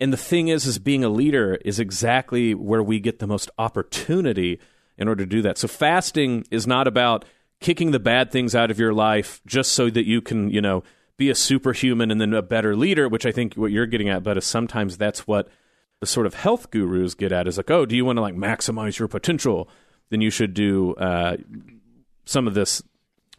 And 0.00 0.12
the 0.12 0.18
thing 0.18 0.48
is, 0.48 0.66
is 0.66 0.78
being 0.78 1.04
a 1.04 1.08
leader 1.08 1.54
is 1.64 1.78
exactly 1.78 2.54
where 2.54 2.82
we 2.82 3.00
get 3.00 3.20
the 3.20 3.26
most 3.26 3.50
opportunity 3.58 4.60
in 4.98 5.08
order 5.08 5.24
to 5.24 5.30
do 5.30 5.42
that. 5.42 5.58
So 5.58 5.68
fasting 5.68 6.44
is 6.50 6.66
not 6.66 6.86
about 6.86 7.24
kicking 7.60 7.92
the 7.92 8.00
bad 8.00 8.30
things 8.30 8.54
out 8.54 8.70
of 8.70 8.78
your 8.78 8.92
life 8.92 9.40
just 9.46 9.72
so 9.72 9.88
that 9.90 10.06
you 10.06 10.20
can, 10.20 10.50
you 10.50 10.60
know, 10.60 10.82
be 11.16 11.30
a 11.30 11.34
superhuman 11.34 12.10
and 12.10 12.20
then 12.20 12.34
a 12.34 12.42
better 12.42 12.74
leader, 12.76 13.08
which 13.08 13.24
I 13.24 13.32
think 13.32 13.54
what 13.54 13.70
you're 13.70 13.86
getting 13.86 14.08
at, 14.08 14.22
but 14.22 14.36
is 14.36 14.44
sometimes 14.44 14.98
that's 14.98 15.26
what 15.26 15.48
the 16.00 16.06
sort 16.06 16.26
of 16.26 16.34
health 16.34 16.70
gurus 16.70 17.14
get 17.14 17.32
at 17.32 17.46
is 17.46 17.56
like, 17.56 17.70
oh, 17.70 17.86
do 17.86 17.96
you 17.96 18.04
want 18.04 18.16
to 18.16 18.20
like 18.20 18.34
maximize 18.34 18.98
your 18.98 19.08
potential? 19.08 19.68
Then 20.10 20.20
you 20.20 20.30
should 20.30 20.54
do 20.54 20.94
uh, 20.94 21.36
some 22.24 22.46
of 22.46 22.54
this 22.54 22.82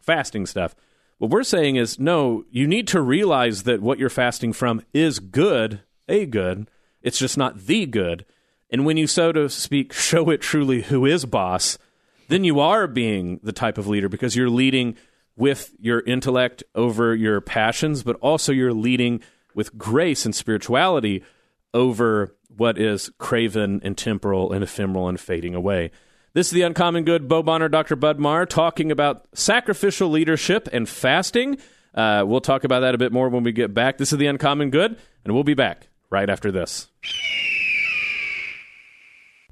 fasting 0.00 0.46
stuff. 0.46 0.74
What 1.18 1.30
we're 1.30 1.44
saying 1.44 1.76
is, 1.76 1.98
no, 1.98 2.44
you 2.50 2.66
need 2.66 2.88
to 2.88 3.00
realize 3.00 3.62
that 3.64 3.80
what 3.80 3.98
you're 3.98 4.10
fasting 4.10 4.52
from 4.52 4.82
is 4.92 5.18
good, 5.18 5.82
a 6.08 6.26
good. 6.26 6.68
It's 7.02 7.18
just 7.18 7.38
not 7.38 7.66
the 7.66 7.86
good. 7.86 8.24
And 8.70 8.84
when 8.84 8.96
you, 8.96 9.06
so 9.06 9.32
to 9.32 9.48
speak, 9.48 9.92
show 9.92 10.30
it 10.30 10.40
truly 10.40 10.82
who 10.82 11.06
is 11.06 11.24
boss, 11.24 11.78
then 12.28 12.44
you 12.44 12.60
are 12.60 12.86
being 12.86 13.40
the 13.42 13.52
type 13.52 13.78
of 13.78 13.86
leader 13.86 14.08
because 14.08 14.34
you're 14.34 14.50
leading 14.50 14.96
with 15.36 15.72
your 15.78 16.00
intellect 16.00 16.64
over 16.74 17.14
your 17.14 17.40
passions, 17.40 18.02
but 18.02 18.16
also 18.16 18.52
you're 18.52 18.72
leading 18.72 19.20
with 19.54 19.76
grace 19.78 20.24
and 20.24 20.34
spirituality 20.34 21.22
over 21.74 22.34
what 22.56 22.78
is 22.78 23.10
craven 23.18 23.80
and 23.84 23.96
temporal 23.98 24.52
and 24.52 24.64
ephemeral 24.64 25.08
and 25.08 25.20
fading 25.20 25.54
away. 25.54 25.90
This 26.32 26.48
is 26.48 26.52
the 26.52 26.62
Uncommon 26.62 27.04
Good, 27.04 27.28
Bo 27.28 27.42
Bonner, 27.42 27.68
Dr. 27.68 27.96
Bud 27.96 28.18
Marr, 28.18 28.46
talking 28.46 28.90
about 28.90 29.26
sacrificial 29.34 30.08
leadership 30.10 30.68
and 30.72 30.88
fasting. 30.88 31.58
Uh, 31.94 32.24
we'll 32.26 32.40
talk 32.40 32.64
about 32.64 32.80
that 32.80 32.94
a 32.94 32.98
bit 32.98 33.12
more 33.12 33.28
when 33.28 33.42
we 33.42 33.52
get 33.52 33.72
back. 33.72 33.98
This 33.98 34.12
is 34.12 34.18
the 34.18 34.26
Uncommon 34.26 34.70
Good, 34.70 34.98
and 35.24 35.34
we'll 35.34 35.44
be 35.44 35.54
back 35.54 35.88
right 36.10 36.28
after 36.28 36.52
this. 36.52 36.88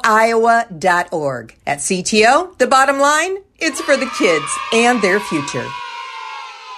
At 1.67 1.79
CTO, 1.79 2.57
the 2.59 2.69
bottom 2.69 3.01
line, 3.01 3.39
it's 3.59 3.81
for 3.81 3.97
the 3.97 4.09
kids 4.17 4.47
and 4.73 5.03
their 5.03 5.19
future. 5.19 5.67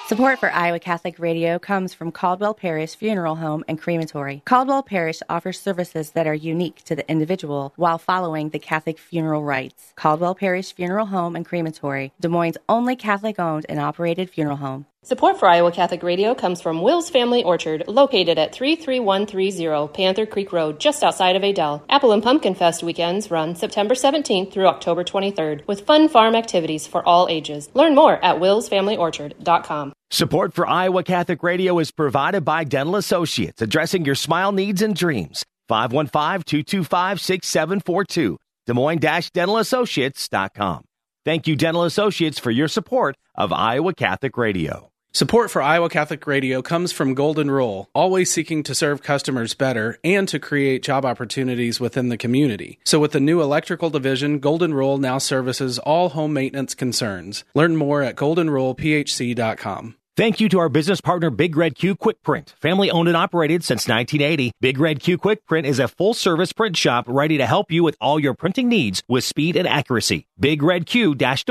Support 0.07 0.39
for 0.39 0.51
Iowa 0.51 0.79
Catholic 0.79 1.19
Radio 1.19 1.59
comes 1.59 1.93
from 1.93 2.11
Caldwell 2.11 2.55
Parrish 2.55 2.95
Funeral 2.95 3.37
Home 3.37 3.63
and 3.69 3.79
Crematory. 3.79 4.43
Caldwell 4.47 4.83
Parrish 4.83 5.21
offers 5.29 5.61
services 5.61 6.13
that 6.13 6.27
are 6.27 6.35
unique 6.35 6.83
to 6.85 6.97
the 6.97 7.11
individual 7.11 7.75
while 7.77 7.99
following 7.99 8.49
the 8.51 8.59
Catholic 8.59 8.99
funeral 8.99 9.45
rites. 9.45 9.93
Caldwell 9.97 10.35
Parrish 10.35 10.75
Funeral 10.75 11.07
Home 11.07 11.37
and 11.37 11.45
Crematory, 11.45 12.13
Des 12.21 12.29
Moines' 12.29 12.57
only 12.71 12.97
Catholic 12.97 13.39
owned 13.39 13.67
and 13.69 13.81
operated 13.81 14.31
funeral 14.31 14.57
home. 14.57 14.87
Support 15.07 15.39
for 15.39 15.47
Iowa 15.47 15.71
Catholic 15.71 16.03
Radio 16.03 16.35
comes 16.35 16.63
from 16.63 16.81
Will's 16.81 17.11
Family 17.11 17.45
Orchard, 17.45 17.85
located 17.87 18.39
at 18.39 18.55
33130 18.55 19.93
Panther 19.93 20.25
Creek 20.25 20.51
Road, 20.51 20.81
just 20.81 21.05
outside 21.05 21.37
of 21.37 21.45
Adel. 21.45 21.85
Apple 21.91 22.13
and 22.13 22.23
Pumpkin 22.23 22.55
Fest 22.55 22.83
weekends 22.83 23.31
run 23.31 23.55
September 23.55 23.95
17th 23.95 24.51
through 24.51 24.67
October 24.67 25.05
23rd, 25.05 25.67
with 25.67 25.83
fun 25.83 26.09
farm 26.09 26.35
activities 26.35 26.87
for 26.87 27.07
all 27.07 27.29
ages. 27.29 27.69
Learn 27.75 27.95
more 27.95 28.15
at 28.25 28.37
willsfamilyorchard.com. 28.37 29.93
Support 30.11 30.55
for 30.55 30.67
Iowa 30.67 31.03
Catholic 31.03 31.43
Radio 31.43 31.79
is 31.81 31.91
provided 31.91 32.47
by 32.47 32.65
Dental 32.65 32.97
Associates, 32.97 33.61
addressing 33.61 34.07
your 34.07 34.15
smile 34.15 34.53
needs 34.53 34.81
and 34.81 34.97
dreams. 34.97 35.45
515-225-6742. 35.71 38.39
Des 38.67 38.73
Moines-DentalAssociates.com. 38.73 40.85
Thank 41.27 41.47
you, 41.47 41.57
Dental 41.57 41.85
Associates, 41.85 42.39
for 42.39 42.51
your 42.51 42.69
support 42.69 43.17
of 43.35 43.53
Iowa 43.53 43.93
Catholic 43.93 44.39
Radio. 44.39 44.91
Support 45.17 45.53
for 45.53 45.63
Iowa 45.63 45.89
Catholic 45.89 46.27
Radio 46.27 46.61
comes 46.61 46.91
from 46.91 47.15
Golden 47.15 47.49
Rule, 47.49 47.89
always 47.95 48.33
seeking 48.33 48.65
to 48.65 48.75
serve 48.75 49.05
customers 49.05 49.55
better 49.55 49.97
and 50.03 50.27
to 50.27 50.41
create 50.41 50.83
job 50.83 51.05
opportunities 51.05 51.79
within 51.79 52.09
the 52.09 52.17
community. 52.17 52.81
So, 52.85 52.99
with 52.99 53.13
the 53.13 53.21
new 53.21 53.41
electrical 53.41 53.91
division, 53.91 54.41
Golden 54.41 54.75
Rule 54.75 54.99
now 54.99 55.19
services 55.19 55.79
all 55.79 56.09
home 56.09 56.33
maintenance 56.33 56.75
concerns. 56.75 57.45
Learn 57.55 57.77
more 57.77 58.03
at 58.03 58.17
goldenrulephc.com. 58.17 59.95
Thank 60.17 60.41
you 60.41 60.49
to 60.49 60.59
our 60.59 60.69
business 60.69 61.01
partner, 61.01 61.31
Big 61.31 61.57
Red 61.57 61.77
Q 61.77 61.95
Quick 61.95 62.21
Print. 62.23 62.53
Family 62.61 62.91
owned 62.91 63.07
and 63.07 63.17
operated 63.17 63.63
since 63.63 63.87
1980, 63.87 64.51
Big 64.61 64.81
Red 64.81 64.99
Q 64.99 65.17
Quick 65.17 65.47
Print 65.47 65.65
is 65.65 65.79
a 65.79 65.87
full 65.87 66.15
service 66.15 66.53
print 66.53 66.77
shop 66.77 67.05
ready 67.07 67.39
to 67.39 67.47
help 67.47 67.71
you 67.71 67.85
with 67.85 67.97
all 68.01 68.19
your 68.19 68.35
printing 68.35 68.69
needs 68.69 69.01
with 69.09 69.23
speed 69.23 69.55
and 69.55 69.69
accuracy. 69.69 70.27
BigRedQ 70.41 71.17
Des 71.17 71.45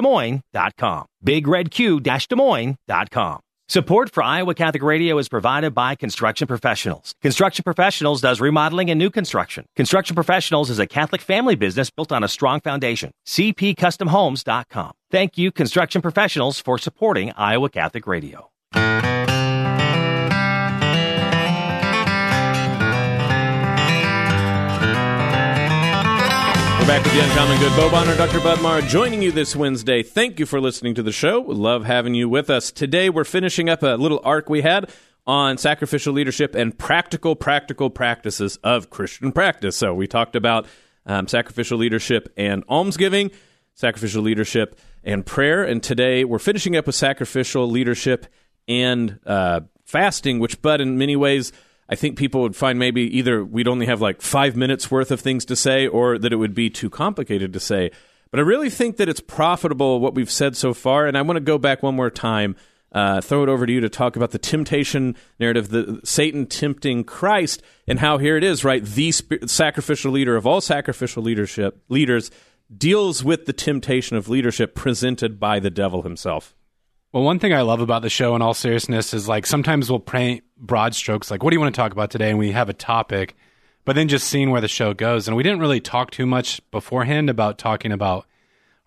Support 3.69 4.11
for 4.11 4.21
Iowa 4.21 4.53
Catholic 4.55 4.83
Radio 4.83 5.17
is 5.17 5.29
provided 5.29 5.73
by 5.73 5.95
Construction 5.95 6.47
Professionals. 6.47 7.15
Construction 7.21 7.63
Professionals 7.63 8.19
does 8.19 8.41
remodeling 8.41 8.89
and 8.89 8.99
new 8.99 9.09
construction. 9.09 9.65
Construction 9.77 10.15
Professionals 10.15 10.69
is 10.69 10.79
a 10.79 10.85
Catholic 10.85 11.21
family 11.21 11.55
business 11.55 11.89
built 11.89 12.11
on 12.11 12.25
a 12.25 12.27
strong 12.27 12.59
foundation. 12.59 13.11
CPCustomHomes.com. 13.25 14.91
Thank 15.09 15.37
you, 15.37 15.51
Construction 15.51 16.01
Professionals, 16.01 16.59
for 16.59 16.77
supporting 16.77 17.31
Iowa 17.37 17.69
Catholic 17.69 18.05
Radio. 18.05 18.49
We're 26.83 26.87
back 26.87 27.03
with 27.05 27.13
the 27.13 27.23
Uncommon 27.23 27.59
Good. 27.59 27.75
Bo 27.77 27.89
Bonner, 27.89 28.13
Dr. 28.17 28.41
Bud 28.41 28.61
Marr, 28.61 28.81
joining 28.81 29.21
you 29.21 29.31
this 29.31 29.55
Wednesday. 29.55 30.03
Thank 30.03 30.37
you 30.37 30.45
for 30.45 30.59
listening 30.59 30.95
to 30.95 31.01
the 31.01 31.13
show. 31.13 31.39
We 31.39 31.55
love 31.55 31.85
having 31.85 32.13
you 32.13 32.27
with 32.27 32.49
us. 32.49 32.73
Today, 32.73 33.09
we're 33.09 33.23
finishing 33.23 33.69
up 33.69 33.83
a 33.83 33.95
little 33.95 34.19
arc 34.25 34.49
we 34.49 34.63
had 34.63 34.91
on 35.25 35.57
sacrificial 35.57 36.11
leadership 36.11 36.55
and 36.55 36.77
practical, 36.77 37.37
practical 37.37 37.89
practices 37.89 38.57
of 38.65 38.89
Christian 38.89 39.31
practice. 39.31 39.77
So 39.77 39.93
we 39.93 40.07
talked 40.07 40.35
about 40.35 40.65
um, 41.05 41.29
sacrificial 41.29 41.77
leadership 41.77 42.33
and 42.35 42.65
almsgiving, 42.67 43.31
sacrificial 43.75 44.21
leadership 44.21 44.77
and 45.05 45.25
prayer. 45.25 45.63
And 45.63 45.81
today, 45.81 46.25
we're 46.25 46.37
finishing 46.37 46.75
up 46.75 46.85
with 46.85 46.95
sacrificial 46.95 47.65
leadership 47.65 48.27
and 48.67 49.21
uh, 49.25 49.61
fasting, 49.85 50.39
which, 50.39 50.61
but 50.61 50.81
in 50.81 50.97
many 50.97 51.15
ways, 51.15 51.53
I 51.93 51.95
think 51.95 52.17
people 52.17 52.41
would 52.41 52.55
find 52.55 52.79
maybe 52.79 53.03
either 53.19 53.45
we'd 53.45 53.67
only 53.67 53.85
have 53.85 54.01
like 54.01 54.19
five 54.19 54.55
minutes 54.55 54.89
worth 54.89 55.11
of 55.11 55.21
things 55.21 55.45
to 55.45 55.55
say 55.55 55.85
or 55.85 56.17
that 56.17 56.33
it 56.33 56.37
would 56.37 56.55
be 56.55 56.67
too 56.67 56.89
complicated 56.89 57.53
to 57.53 57.59
say. 57.59 57.91
But 58.31 58.39
I 58.39 58.43
really 58.43 58.71
think 58.71 58.97
that 58.97 59.09
it's 59.09 59.19
profitable 59.19 59.99
what 59.99 60.15
we've 60.15 60.31
said 60.31 60.57
so 60.57 60.73
far. 60.73 61.05
And 61.05 61.15
I 61.15 61.21
want 61.21 61.37
to 61.37 61.41
go 61.41 61.59
back 61.59 61.83
one 61.83 61.93
more 61.93 62.09
time, 62.09 62.55
uh, 62.93 63.21
throw 63.21 63.43
it 63.43 63.49
over 63.49 63.67
to 63.67 63.71
you 63.71 63.79
to 63.81 63.89
talk 63.89 64.15
about 64.15 64.31
the 64.31 64.39
temptation 64.39 65.15
narrative, 65.39 65.69
the 65.69 66.01
Satan 66.03 66.47
tempting 66.47 67.03
Christ, 67.03 67.61
and 67.87 67.99
how 67.99 68.17
here 68.17 68.37
it 68.37 68.43
is, 68.43 68.65
right? 68.65 68.83
The 68.83 69.11
sp- 69.13 69.45
sacrificial 69.45 70.11
leader 70.11 70.35
of 70.35 70.47
all 70.47 70.61
sacrificial 70.61 71.21
leadership 71.21 71.79
leaders 71.89 72.31
deals 72.75 73.23
with 73.23 73.45
the 73.45 73.53
temptation 73.53 74.17
of 74.17 74.29
leadership 74.29 74.73
presented 74.73 75.39
by 75.39 75.59
the 75.59 75.69
devil 75.69 76.01
himself. 76.01 76.55
Well, 77.13 77.21
one 77.21 77.37
thing 77.37 77.53
I 77.53 77.61
love 77.61 77.79
about 77.79 78.01
the 78.01 78.09
show, 78.09 78.35
in 78.35 78.41
all 78.41 78.55
seriousness, 78.55 79.13
is 79.13 79.27
like 79.27 79.45
sometimes 79.45 79.87
we'll 79.87 79.99
paint 79.99 80.43
broad 80.57 80.95
strokes, 80.95 81.29
like, 81.29 81.43
what 81.43 81.51
do 81.51 81.55
you 81.55 81.59
want 81.59 81.73
to 81.73 81.79
talk 81.79 81.91
about 81.91 82.09
today? 82.09 82.31
And 82.31 82.39
we 82.39 82.53
have 82.53 82.69
a 82.69 82.73
topic, 82.73 83.35
but 83.85 83.95
then 83.95 84.07
just 84.07 84.27
seeing 84.27 84.49
where 84.49 84.61
the 84.61 84.67
show 84.67 84.95
goes. 84.95 85.27
And 85.27 85.37
we 85.37 85.43
didn't 85.43 85.59
really 85.59 85.79
talk 85.79 86.09
too 86.09 86.25
much 86.25 86.59
beforehand 86.71 87.29
about 87.29 87.59
talking 87.59 87.91
about 87.91 88.25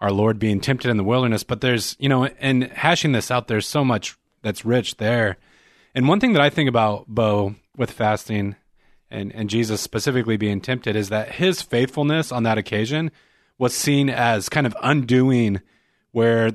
our 0.01 0.11
Lord 0.11 0.41
being 0.41 0.61
tempted 0.61 0.91
in 0.91 0.97
the 0.97 1.05
wilderness, 1.05 1.45
but 1.45 1.61
there's, 1.61 1.95
you 2.01 2.09
know, 2.09 2.25
and 2.25 2.65
hashing 2.65 3.13
this 3.13 3.31
out, 3.31 3.47
there's 3.47 3.67
so 3.67 3.85
much 3.85 4.19
that's 4.43 4.65
rich 4.65 4.97
there. 4.97 5.37
And 5.95 6.09
one 6.09 6.19
thing 6.19 6.33
that 6.33 6.43
I 6.43 6.51
think 6.51 6.69
about, 6.69 7.07
Bo, 7.07 7.55
with 7.77 7.93
fasting 7.93 8.57
and, 9.09 9.33
and 9.37 9.49
Jesus 9.49 9.81
specifically 9.81 10.37
being 10.37 10.61
tempted 10.61 10.97
is 10.97 11.11
that 11.11 11.31
his 11.31 11.63
faithfulness 11.63 12.33
on 12.33 12.43
that 12.43 12.59
occasion 12.59 13.13
was 13.57 13.73
seen 13.73 14.11
as 14.11 14.49
kind 14.49 14.67
of 14.67 14.77
undoing 14.83 15.61
where 16.11 16.51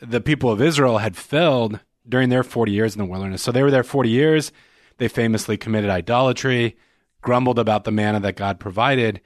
the 0.00 0.20
people 0.20 0.50
of 0.50 0.60
Israel 0.60 0.98
had 0.98 1.16
failed 1.16 1.80
during 2.08 2.28
their 2.28 2.42
40 2.42 2.72
years 2.72 2.94
in 2.94 2.98
the 2.98 3.06
wilderness. 3.06 3.42
So 3.42 3.52
they 3.52 3.62
were 3.62 3.70
there 3.70 3.84
40 3.84 4.10
years. 4.10 4.52
They 4.98 5.08
famously 5.08 5.56
committed 5.56 5.90
idolatry, 5.90 6.76
grumbled 7.20 7.58
about 7.58 7.84
the 7.84 7.90
manna 7.90 8.20
that 8.20 8.36
God 8.36 8.60
provided. 8.60 9.20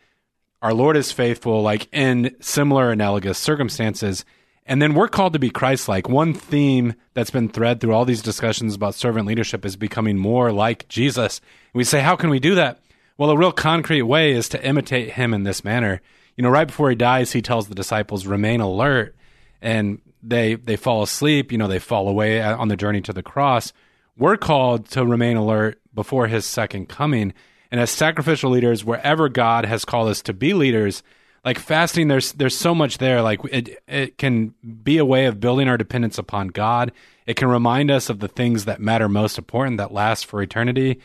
Our 0.63 0.73
Lord 0.73 0.97
is 0.97 1.13
faithful, 1.13 1.63
like 1.63 1.89
in 1.93 2.35
similar 2.41 2.91
analogous 2.91 3.39
circumstances. 3.39 4.25
And 4.67 4.83
then 4.83 4.95
we're 4.95 5.09
called 5.09 5.33
to 5.33 5.39
be 5.39 5.51
Christ 5.51 5.89
like. 5.89 6.09
One 6.09 6.35
theme 6.35 6.95
that's 7.15 7.31
been 7.31 7.49
thread 7.49 7.81
through 7.81 7.95
all 7.95 8.05
these 8.05 8.23
discussions 8.23 8.75
about 8.75 8.95
servant 8.95 9.27
leadership 9.27 9.65
is 9.65 9.77
becoming 9.77 10.19
more 10.19 10.53
like 10.53 10.89
Jesus. 10.89 11.41
We 11.73 11.85
say, 11.85 12.01
how 12.01 12.17
can 12.17 12.29
we 12.29 12.39
do 12.39 12.55
that? 12.55 12.81
Well, 13.17 13.31
a 13.31 13.37
real 13.37 13.53
concrete 13.53 14.03
way 14.03 14.33
is 14.33 14.49
to 14.51 14.65
imitate 14.65 15.13
him 15.13 15.33
in 15.33 15.45
this 15.45 15.65
manner. 15.65 16.01
You 16.37 16.43
know, 16.43 16.51
right 16.51 16.67
before 16.67 16.91
he 16.91 16.97
dies, 16.97 17.33
he 17.33 17.43
tells 17.43 17.69
the 17.69 17.75
disciples, 17.75 18.27
remain 18.27 18.61
alert. 18.61 19.17
And 19.61 20.01
they 20.23 20.55
they 20.55 20.77
fall 20.77 21.03
asleep, 21.03 21.53
you 21.53 21.59
know, 21.59 21.69
they 21.69 21.79
fall 21.79 22.09
away 22.09 22.43
on 22.43 22.69
the 22.69 22.77
journey 22.77 23.01
to 23.03 23.13
the 23.13 23.23
cross. 23.23 23.73
We're 24.17 24.37
called 24.37 24.89
to 24.91 25.05
remain 25.05 25.37
alert 25.37 25.81
before 25.95 26.27
his 26.27 26.45
second 26.45 26.89
coming. 26.89 27.33
And 27.71 27.81
as 27.81 27.91
sacrificial 27.91 28.51
leaders, 28.51 28.85
wherever 28.85 29.29
God 29.29 29.67
has 29.67 29.85
called 29.85 30.09
us 30.09 30.23
to 30.23 30.33
be 30.33 30.55
leaders, 30.55 31.03
like 31.45 31.59
fasting, 31.59 32.09
there's 32.09 32.33
there's 32.33 32.57
so 32.57 32.75
much 32.75 32.99
there. 32.99 33.23
Like 33.23 33.41
it 33.51 33.83
it 33.87 34.19
can 34.19 34.55
be 34.83 34.99
a 34.99 35.05
way 35.05 35.27
of 35.27 35.41
building 35.41 35.69
our 35.69 35.77
dependence 35.77 36.19
upon 36.19 36.49
God. 36.49 36.93
It 37.27 37.37
can 37.37 37.49
remind 37.49 37.91
us 37.91 38.11
of 38.11 38.21
the 38.21 38.29
things 38.29 38.65
that 38.65 38.81
matter 38.81 39.09
most 39.09 39.39
important 39.39 39.77
that 39.79 39.93
last 39.93 40.27
for 40.27 40.43
eternity. 40.43 41.01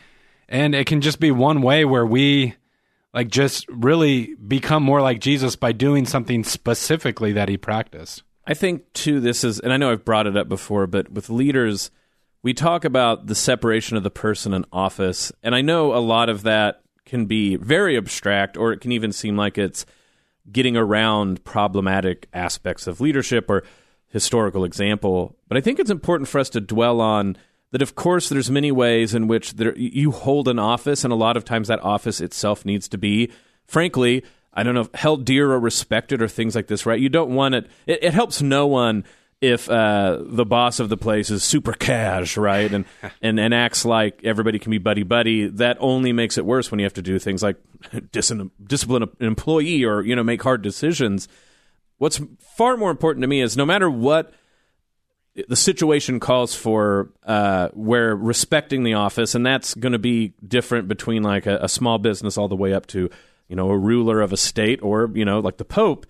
And 0.48 0.74
it 0.74 0.86
can 0.86 1.00
just 1.00 1.20
be 1.20 1.30
one 1.30 1.62
way 1.62 1.84
where 1.84 2.06
we 2.06 2.54
like 3.12 3.28
just 3.28 3.68
really 3.68 4.34
become 4.34 4.82
more 4.82 5.00
like 5.00 5.20
Jesus 5.20 5.56
by 5.56 5.72
doing 5.72 6.04
something 6.04 6.44
specifically 6.44 7.32
that 7.32 7.48
he 7.48 7.56
practiced. 7.56 8.22
I 8.46 8.54
think 8.54 8.92
too 8.92 9.20
this 9.20 9.44
is 9.44 9.60
and 9.60 9.72
I 9.72 9.76
know 9.76 9.90
I've 9.90 10.04
brought 10.04 10.26
it 10.26 10.36
up 10.36 10.48
before, 10.48 10.86
but 10.86 11.10
with 11.10 11.30
leaders 11.30 11.90
we 12.42 12.52
talk 12.52 12.84
about 12.84 13.26
the 13.26 13.34
separation 13.34 13.96
of 13.96 14.02
the 14.02 14.10
person 14.10 14.52
and 14.52 14.66
office, 14.70 15.32
and 15.42 15.54
I 15.54 15.62
know 15.62 15.94
a 15.94 15.98
lot 15.98 16.28
of 16.28 16.42
that 16.42 16.82
can 17.06 17.24
be 17.24 17.56
very 17.56 17.96
abstract 17.96 18.56
or 18.56 18.72
it 18.72 18.80
can 18.80 18.92
even 18.92 19.12
seem 19.12 19.36
like 19.36 19.56
it's 19.56 19.86
getting 20.50 20.76
around 20.76 21.42
problematic 21.44 22.28
aspects 22.34 22.86
of 22.86 23.00
leadership 23.00 23.48
or 23.48 23.64
historical 24.08 24.64
example. 24.64 25.36
But 25.48 25.56
I 25.56 25.60
think 25.60 25.78
it's 25.78 25.90
important 25.90 26.28
for 26.28 26.38
us 26.38 26.50
to 26.50 26.60
dwell 26.60 27.00
on 27.00 27.36
that 27.72 27.82
of 27.82 27.94
course 27.94 28.28
there's 28.28 28.50
many 28.50 28.70
ways 28.70 29.14
in 29.14 29.26
which 29.26 29.54
there, 29.54 29.76
you 29.76 30.10
hold 30.10 30.46
an 30.46 30.58
office 30.58 31.02
and 31.02 31.12
a 31.12 31.16
lot 31.16 31.36
of 31.36 31.44
times 31.44 31.68
that 31.68 31.82
office 31.82 32.20
itself 32.20 32.64
needs 32.64 32.88
to 32.88 32.98
be 32.98 33.32
frankly 33.66 34.22
I 34.54 34.62
don't 34.62 34.74
know, 34.74 34.82
if 34.82 34.94
held 34.94 35.24
dear 35.24 35.50
or 35.50 35.58
respected 35.58 36.22
or 36.22 36.28
things 36.28 36.54
like 36.54 36.68
this, 36.68 36.86
right? 36.86 37.00
You 37.00 37.08
don't 37.08 37.34
want 37.34 37.54
it. 37.54 37.66
It, 37.86 38.04
it 38.04 38.14
helps 38.14 38.40
no 38.40 38.66
one 38.66 39.04
if 39.40 39.68
uh, 39.68 40.20
the 40.22 40.46
boss 40.46 40.80
of 40.80 40.88
the 40.88 40.96
place 40.96 41.30
is 41.30 41.44
super 41.44 41.72
cash, 41.72 42.36
right, 42.36 42.72
and, 42.72 42.84
and 43.22 43.38
and 43.38 43.52
acts 43.52 43.84
like 43.84 44.20
everybody 44.24 44.58
can 44.58 44.70
be 44.70 44.78
buddy 44.78 45.02
buddy. 45.02 45.48
That 45.48 45.76
only 45.80 46.12
makes 46.12 46.38
it 46.38 46.46
worse 46.46 46.70
when 46.70 46.78
you 46.78 46.84
have 46.84 46.94
to 46.94 47.02
do 47.02 47.18
things 47.18 47.42
like 47.42 47.56
dis- 48.12 48.32
discipline 48.66 49.02
an 49.02 49.10
employee 49.20 49.84
or 49.84 50.02
you 50.02 50.16
know 50.16 50.24
make 50.24 50.42
hard 50.42 50.62
decisions. 50.62 51.28
What's 51.98 52.20
far 52.56 52.76
more 52.76 52.90
important 52.90 53.22
to 53.22 53.28
me 53.28 53.40
is 53.40 53.56
no 53.56 53.66
matter 53.66 53.90
what 53.90 54.32
the 55.48 55.56
situation 55.56 56.20
calls 56.20 56.54
for, 56.54 57.10
uh, 57.24 57.68
where 57.72 58.14
respecting 58.14 58.84
the 58.84 58.94
office, 58.94 59.34
and 59.34 59.44
that's 59.44 59.74
going 59.74 59.92
to 59.92 59.98
be 59.98 60.32
different 60.46 60.88
between 60.88 61.22
like 61.22 61.46
a, 61.46 61.58
a 61.58 61.68
small 61.68 61.98
business 61.98 62.38
all 62.38 62.48
the 62.48 62.56
way 62.56 62.72
up 62.72 62.86
to 62.86 63.10
you 63.48 63.56
know, 63.56 63.70
a 63.70 63.78
ruler 63.78 64.20
of 64.20 64.32
a 64.32 64.36
state 64.36 64.82
or, 64.82 65.10
you 65.14 65.24
know, 65.24 65.40
like 65.40 65.58
the 65.58 65.64
Pope, 65.64 66.06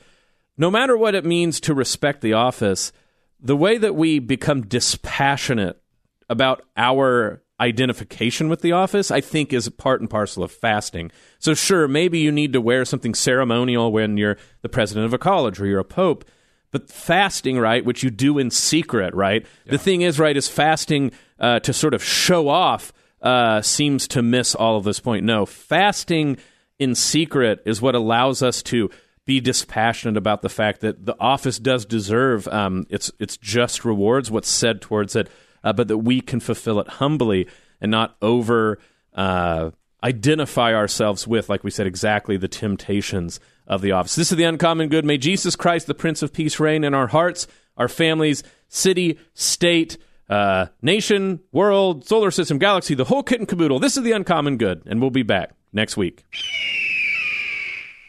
no 0.57 0.71
matter 0.71 0.97
what 0.97 1.15
it 1.15 1.25
means 1.25 1.61
to 1.61 1.75
respect 1.75 2.21
the 2.21 2.33
office, 2.33 2.93
the 3.41 3.57
way 3.57 3.77
that 3.79 3.95
we 3.95 4.19
become 4.19 4.63
dispassionate 4.63 5.81
about 6.29 6.63
our 6.77 7.43
identification 7.61 8.49
with 8.49 8.63
the 8.63 8.73
office, 8.73 9.11
I 9.11 9.21
think 9.21 9.53
is 9.53 9.69
part 9.69 10.01
and 10.01 10.11
parcel 10.11 10.43
of 10.43 10.51
fasting. 10.51 11.11
So, 11.39 11.55
sure, 11.55 11.87
maybe 11.87 12.19
you 12.19 12.33
need 12.33 12.53
to 12.53 12.61
wear 12.61 12.85
something 12.85 13.15
ceremonial 13.15 13.93
when 13.93 14.17
you're 14.17 14.39
the 14.63 14.69
president 14.69 15.07
of 15.07 15.15
a 15.15 15.19
college 15.19 15.61
or 15.61 15.67
you're 15.67 15.81
a 15.81 15.85
pope. 15.85 16.25
But 16.71 16.91
fasting, 16.91 17.59
right, 17.59 17.85
which 17.85 18.03
you 18.03 18.11
do 18.11 18.39
in 18.39 18.51
secret, 18.51 19.15
right? 19.15 19.47
Yeah. 19.65 19.73
The 19.73 19.79
thing 19.79 20.03
is, 20.03 20.19
right, 20.19 20.37
is 20.37 20.49
fasting 20.49 21.13
uh, 21.39 21.61
to 21.61 21.73
sort 21.73 21.95
of 21.95 22.03
show 22.03 22.49
off 22.49 22.93
uh, 23.23 23.63
seems 23.63 24.09
to 24.09 24.23
miss 24.23 24.55
all 24.55 24.77
of 24.77 24.85
this 24.85 24.99
point. 24.99 25.25
No, 25.25 25.47
fasting 25.47 26.37
in 26.79 26.95
secret 26.95 27.63
is 27.65 27.81
what 27.81 27.95
allows 27.95 28.43
us 28.43 28.63
to 28.65 28.91
be 29.27 29.41
dispassionate 29.41 30.17
about 30.17 30.43
the 30.43 30.49
fact 30.49 30.81
that 30.81 31.07
the 31.07 31.17
office 31.19 31.59
does 31.59 31.85
deserve 31.87 32.47
um, 32.49 32.87
its 32.91 33.11
its 33.19 33.37
just 33.37 33.85
rewards, 33.85 34.31
what's 34.31 34.49
said 34.49 34.81
towards 34.81 35.17
it, 35.17 35.31
uh, 35.63 35.73
but 35.73 35.89
that 35.89 35.99
we 35.99 36.21
can 36.21 36.41
fulfill 36.41 36.79
it 36.81 36.89
humbly 36.89 37.49
and 37.81 37.91
not 37.91 38.17
over 38.21 38.79
uh, 39.15 39.71
identify 40.03 40.75
ourselves 40.75 41.27
with, 41.27 41.49
like 41.49 41.65
we 41.65 41.71
said, 41.71 41.87
exactly 41.87 42.37
the 42.37 42.49
temptations 42.49 43.41
of 43.67 43.81
the 43.81 43.93
office. 43.93 44.15
This 44.15 44.31
is 44.31 44.37
the 44.37 44.45
uncommon 44.45 44.89
good. 44.91 45.05
May 45.05 45.17
Jesus 45.17 45.57
Christ, 45.57 45.87
the 45.87 45.95
Prince 45.95 46.23
of 46.23 46.33
Peace, 46.33 46.61
reign 46.61 46.85
in 46.85 46.93
our 46.93 47.07
hearts, 47.07 47.47
our 47.77 47.89
families, 47.89 48.43
city, 48.69 49.19
state. 49.33 49.97
Uh, 50.27 50.69
nation, 50.81 51.39
world, 51.53 52.07
solar 52.07 52.31
system, 52.31 52.57
galaxy, 52.57 52.95
the 52.95 53.05
whole 53.05 53.23
kit 53.23 53.41
and 53.41 53.47
caboodle. 53.47 53.79
This 53.79 53.99
is 53.99 54.05
the 54.05 54.13
uncommon 54.13 54.57
good, 54.57 54.83
and 54.87 54.99
we'll 54.99 55.11
be 55.11 55.23
back 55.23 55.51
next 55.71 55.99
week. 55.99 56.25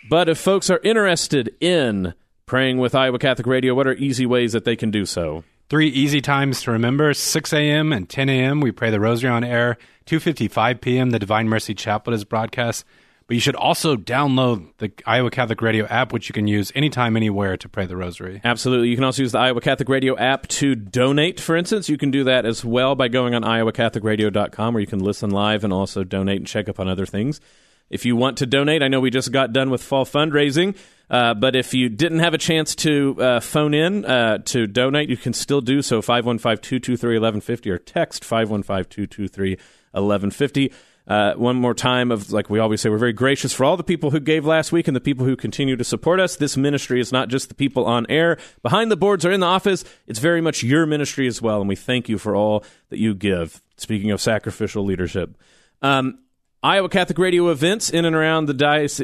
But 0.10 0.30
if 0.30 0.38
folks 0.38 0.70
are 0.70 0.80
interested 0.84 1.56
in 1.60 2.14
praying 2.46 2.78
with 2.78 2.94
Iowa 2.94 3.18
Catholic 3.18 3.48
Radio, 3.48 3.74
what 3.74 3.88
are 3.88 3.94
easy 3.96 4.26
ways 4.26 4.54
that 4.54 4.66
they 4.66 4.76
can 4.76 4.92
do 4.92 5.06
so? 5.06 5.44
Three 5.68 5.88
easy 5.88 6.22
times 6.22 6.62
to 6.62 6.72
remember 6.72 7.12
6 7.14 7.54
a.m. 7.54 7.92
and 7.92 8.08
10 8.08 8.30
a.m. 8.30 8.62
We 8.62 8.72
pray 8.72 8.92
the 8.92 9.00
rosary 9.00 9.32
on 9.32 9.44
air. 9.44 9.78
2.55 10.06 10.80
p.m. 10.80 11.10
The 11.10 11.18
Divine 11.18 11.50
Mercy 11.50 11.74
Chaplet 11.74 12.14
is 12.14 12.24
broadcast. 12.24 12.86
But 13.28 13.34
you 13.34 13.40
should 13.42 13.56
also 13.56 13.96
download 13.96 14.68
the 14.78 14.92
Iowa 15.08 15.32
Catholic 15.32 15.60
Radio 15.64 15.88
app, 15.88 16.14
which 16.14 16.30
you 16.30 16.34
can 16.34 16.48
use 16.48 16.72
anytime, 16.76 17.18
anywhere 17.18 17.58
to 17.58 17.68
pray 17.68 17.88
the 17.88 17.98
rosary. 17.98 18.40
Absolutely. 18.44 18.90
You 18.90 18.96
can 18.96 19.04
also 19.04 19.24
use 19.24 19.32
the 19.32 19.40
Iowa 19.40 19.62
Catholic 19.62 19.90
Radio 19.90 20.16
app 20.16 20.48
to 20.50 20.76
donate, 20.76 21.40
for 21.40 21.56
instance. 21.56 21.90
You 21.90 21.98
can 21.98 22.12
do 22.12 22.26
that 22.26 22.46
as 22.46 22.64
well 22.64 22.94
by 22.94 23.08
going 23.08 23.34
on 23.34 23.42
iowacatholicradio.com 23.42 24.74
where 24.76 24.82
you 24.82 24.86
can 24.86 25.00
listen 25.00 25.32
live 25.32 25.64
and 25.64 25.74
also 25.74 26.04
donate 26.04 26.38
and 26.38 26.46
check 26.46 26.70
up 26.70 26.80
on 26.80 26.88
other 26.88 27.08
things. 27.08 27.42
If 27.90 28.06
you 28.06 28.16
want 28.16 28.38
to 28.40 28.46
donate, 28.46 28.82
I 28.82 28.88
know 28.88 29.00
we 29.00 29.12
just 29.12 29.32
got 29.32 29.54
done 29.54 29.70
with 29.70 29.84
fall 29.84 30.06
fundraising, 30.06 30.76
uh, 31.10 31.36
but 31.36 31.56
if 31.56 31.74
you 31.74 31.88
didn't 31.90 32.20
have 32.20 32.34
a 32.34 32.38
chance 32.38 32.76
to 32.76 33.16
uh, 33.22 33.40
phone 33.40 33.74
in 33.74 34.06
uh, 34.06 34.40
to 34.46 34.66
donate, 34.66 35.10
you 35.10 35.18
can 35.18 35.34
still 35.34 35.62
do 35.62 35.82
so. 35.82 36.02
515 36.02 36.62
223 36.62 37.10
1150 37.10 37.70
or 37.70 37.78
text 37.78 38.26
515 38.26 38.86
223 38.90 39.52
1150. 39.92 40.74
Uh, 41.08 41.34
one 41.36 41.56
more 41.56 41.76
time 41.76 42.12
of 42.12 42.32
like 42.32 42.50
we 42.50 42.58
always 42.58 42.82
say 42.82 42.90
we're 42.90 42.98
very 42.98 43.14
gracious 43.14 43.54
for 43.54 43.64
all 43.64 43.78
the 43.78 43.84
people 43.84 44.10
who 44.10 44.20
gave 44.20 44.44
last 44.44 44.72
week 44.72 44.88
and 44.88 44.96
the 44.96 45.02
people 45.02 45.24
who 45.24 45.36
continue 45.36 45.76
to 45.76 45.84
support 45.84 46.20
us. 46.20 46.36
This 46.36 46.58
ministry 46.58 47.00
is 47.00 47.12
not 47.12 47.30
just 47.30 47.48
the 47.48 47.54
people 47.54 47.86
on 47.86 48.08
air. 48.10 48.40
Behind 48.64 48.90
the 48.90 48.98
boards 48.98 49.24
or 49.24 49.32
in 49.32 49.42
the 49.42 49.46
office 49.46 49.86
it's 50.08 50.18
very 50.18 50.42
much 50.42 50.64
your 50.64 50.88
ministry 50.88 51.28
as 51.28 51.44
well 51.44 51.60
and 51.60 51.70
we 51.70 51.76
thank 51.76 52.10
you 52.10 52.18
for 52.18 52.36
all 52.36 52.64
that 52.90 52.98
you 52.98 53.14
give. 53.14 53.62
Speaking 53.78 54.10
of 54.10 54.20
sacrificial 54.20 54.84
leadership 54.84 55.38
um, 55.84 56.18
iowa 56.66 56.90
catholic 56.90 57.18
radio 57.18 57.50
events 57.50 57.90
in 57.90 58.06
and 58.06 58.16
around 58.16 58.46
the 58.48 58.54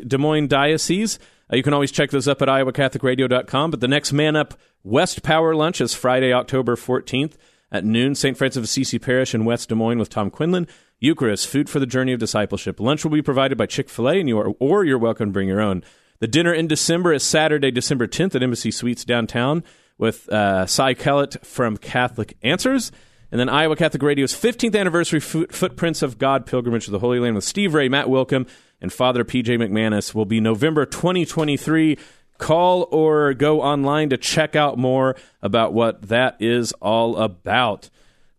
des 0.07 0.17
moines 0.17 0.47
diocese 0.47 1.19
uh, 1.51 1.55
you 1.55 1.63
can 1.63 1.73
always 1.73 1.91
check 1.91 2.09
those 2.11 2.27
up 2.27 2.41
at 2.41 2.47
iowacatholicradio.com 2.47 3.71
but 3.71 3.79
the 3.79 3.87
next 3.87 4.11
man 4.11 4.35
up 4.35 4.55
west 4.83 5.23
power 5.23 5.55
lunch 5.55 5.79
is 5.79 5.93
friday 5.93 6.33
october 6.33 6.75
14th 6.75 7.33
at 7.71 7.85
noon 7.85 8.15
st 8.15 8.37
francis 8.37 8.57
of 8.57 8.63
assisi 8.63 8.99
parish 8.99 9.33
in 9.33 9.45
west 9.45 9.69
des 9.69 9.75
moines 9.75 9.99
with 9.99 10.09
tom 10.09 10.29
quinlan 10.29 10.67
Eucharist, 11.01 11.47
food 11.47 11.67
for 11.67 11.79
the 11.79 11.87
journey 11.87 12.13
of 12.13 12.19
discipleship. 12.19 12.79
Lunch 12.79 13.03
will 13.03 13.11
be 13.11 13.23
provided 13.23 13.57
by 13.57 13.65
Chick 13.65 13.89
fil 13.89 14.07
A, 14.07 14.19
and 14.19 14.29
you 14.29 14.37
or 14.39 14.85
you're 14.85 14.99
welcome 14.99 15.29
to 15.29 15.33
bring 15.33 15.47
your 15.47 15.59
own. 15.59 15.83
The 16.19 16.27
dinner 16.27 16.53
in 16.53 16.67
December 16.67 17.11
is 17.11 17.23
Saturday, 17.23 17.71
December 17.71 18.07
10th 18.07 18.35
at 18.35 18.43
Embassy 18.43 18.69
Suites 18.69 19.03
downtown 19.03 19.63
with 19.97 20.29
uh, 20.29 20.67
Cy 20.67 20.93
Kellett 20.93 21.43
from 21.43 21.77
Catholic 21.77 22.37
Answers. 22.43 22.91
And 23.31 23.39
then 23.39 23.47
Iowa 23.47 23.77
Catholic 23.77 24.03
Radio's 24.03 24.33
15th 24.33 24.77
anniversary 24.77 25.21
Footprints 25.21 26.01
of 26.01 26.17
God 26.17 26.45
pilgrimage 26.45 26.85
to 26.85 26.91
the 26.91 26.99
Holy 26.99 27.19
Land 27.19 27.35
with 27.35 27.45
Steve 27.45 27.73
Ray, 27.73 27.87
Matt 27.87 28.07
Wilkham, 28.07 28.47
and 28.81 28.91
Father 28.91 29.23
PJ 29.23 29.45
McManus 29.57 30.13
will 30.13 30.25
be 30.25 30.41
November 30.41 30.85
2023. 30.85 31.97
Call 32.37 32.87
or 32.91 33.33
go 33.33 33.61
online 33.61 34.09
to 34.09 34.17
check 34.17 34.55
out 34.55 34.77
more 34.77 35.15
about 35.41 35.73
what 35.73 36.09
that 36.09 36.35
is 36.39 36.73
all 36.81 37.15
about. 37.17 37.89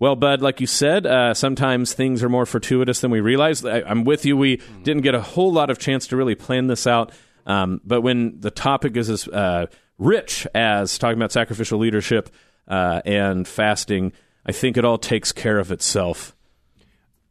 Well, 0.00 0.16
Bud, 0.16 0.42
like 0.42 0.60
you 0.60 0.66
said, 0.66 1.06
uh, 1.06 1.32
sometimes 1.32 1.92
things 1.92 2.24
are 2.24 2.28
more 2.28 2.44
fortuitous 2.44 3.00
than 3.00 3.12
we 3.12 3.20
realize. 3.20 3.64
I, 3.64 3.88
am 3.88 4.02
with 4.02 4.26
you. 4.26 4.36
We 4.36 4.60
didn't 4.82 5.02
get 5.02 5.14
a 5.14 5.20
whole 5.20 5.52
lot 5.52 5.70
of 5.70 5.78
chance 5.78 6.08
to 6.08 6.16
really 6.16 6.34
plan 6.34 6.66
this 6.66 6.88
out. 6.88 7.12
Um, 7.46 7.80
but 7.84 8.00
when 8.00 8.40
the 8.40 8.50
topic 8.50 8.96
is 8.96 9.08
as 9.08 9.28
uh, 9.28 9.66
rich 9.98 10.44
as 10.56 10.98
talking 10.98 11.18
about 11.18 11.30
sacrificial 11.30 11.78
leadership 11.78 12.30
uh, 12.66 13.00
and 13.04 13.46
fasting, 13.46 14.12
I 14.44 14.52
think 14.52 14.76
it 14.76 14.84
all 14.84 14.98
takes 14.98 15.32
care 15.32 15.58
of 15.58 15.70
itself. 15.70 16.34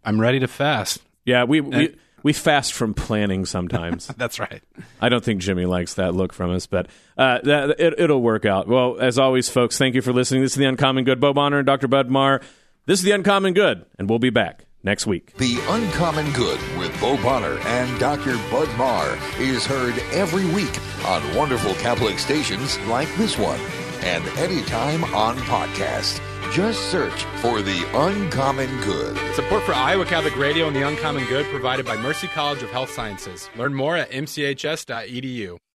I'm 0.04 0.20
ready 0.20 0.40
to 0.40 0.48
fast. 0.48 1.02
Yeah, 1.26 1.44
we, 1.44 1.62
we, 1.62 1.96
we 2.24 2.34
fast 2.34 2.74
from 2.74 2.94
planning 2.94 3.46
sometimes. 3.46 4.08
That's 4.18 4.40
right. 4.40 4.62
I 5.00 5.10
don't 5.10 5.24
think 5.24 5.42
Jimmy 5.42 5.66
likes 5.66 5.96
that 5.96 6.16
look 6.16 6.34
from 6.34 6.52
us, 6.52 6.68
but 6.68 6.88
uh, 7.18 7.40
that, 7.44 7.80
it, 7.80 8.00
it'll 8.00 8.22
work 8.22 8.46
out. 8.46 8.68
Well, 8.68 8.98
as 9.00 9.20
always, 9.20 9.50
folks, 9.50 9.78
thank 9.78 9.96
you 9.96 10.02
for 10.02 10.14
listening. 10.14 10.42
This 10.42 10.54
is 10.54 10.58
The 10.58 10.66
Uncommon 10.66 11.04
Good. 11.04 11.20
Bob 11.20 11.36
Bonner 11.36 11.60
and 11.60 11.66
Dr. 11.66 11.88
Bud 11.88 12.10
Marr. 12.10 12.42
This 12.86 13.00
is 13.00 13.06
The 13.06 13.12
Uncommon 13.12 13.54
Good, 13.54 13.86
and 14.00 14.10
we'll 14.10 14.20
be 14.20 14.32
back 14.32 14.66
next 14.84 15.06
week. 15.06 15.36
The 15.38 15.60
Uncommon 15.70 16.32
Good 16.34 16.60
with 16.80 17.00
Bo 17.00 17.18
Bonner 17.18 17.60
and 17.66 18.00
Dr. 18.00 18.36
Bud 18.50 18.70
Marr 18.78 19.18
is 19.38 19.66
heard 19.66 19.98
every 20.12 20.46
week 20.54 20.80
on 21.06 21.36
wonderful 21.36 21.76
Catholic 21.76 22.18
stations 22.18 22.80
like 22.82 23.14
this 23.16 23.38
one 23.38 23.60
and 24.02 24.26
anytime 24.40 25.04
on 25.14 25.38
podcast. 25.38 26.20
Just 26.52 26.92
search 26.92 27.24
for 27.42 27.62
The 27.62 27.88
Uncommon 27.94 28.82
Good. 28.82 29.18
Support 29.36 29.64
for 29.64 29.74
Iowa 29.74 30.04
Catholic 30.06 30.36
Radio 30.36 30.68
and 30.68 30.76
The 30.76 30.86
Uncommon 30.86 31.26
Good 31.28 31.46
provided 31.46 31.86
by 31.86 31.96
Mercy 31.96 32.28
College 32.28 32.62
of 32.62 32.70
Health 32.70 32.92
Sciences. 32.92 33.50
Learn 33.56 33.74
more 33.74 33.96
at 33.96 34.12
mchs.edu. 34.12 35.62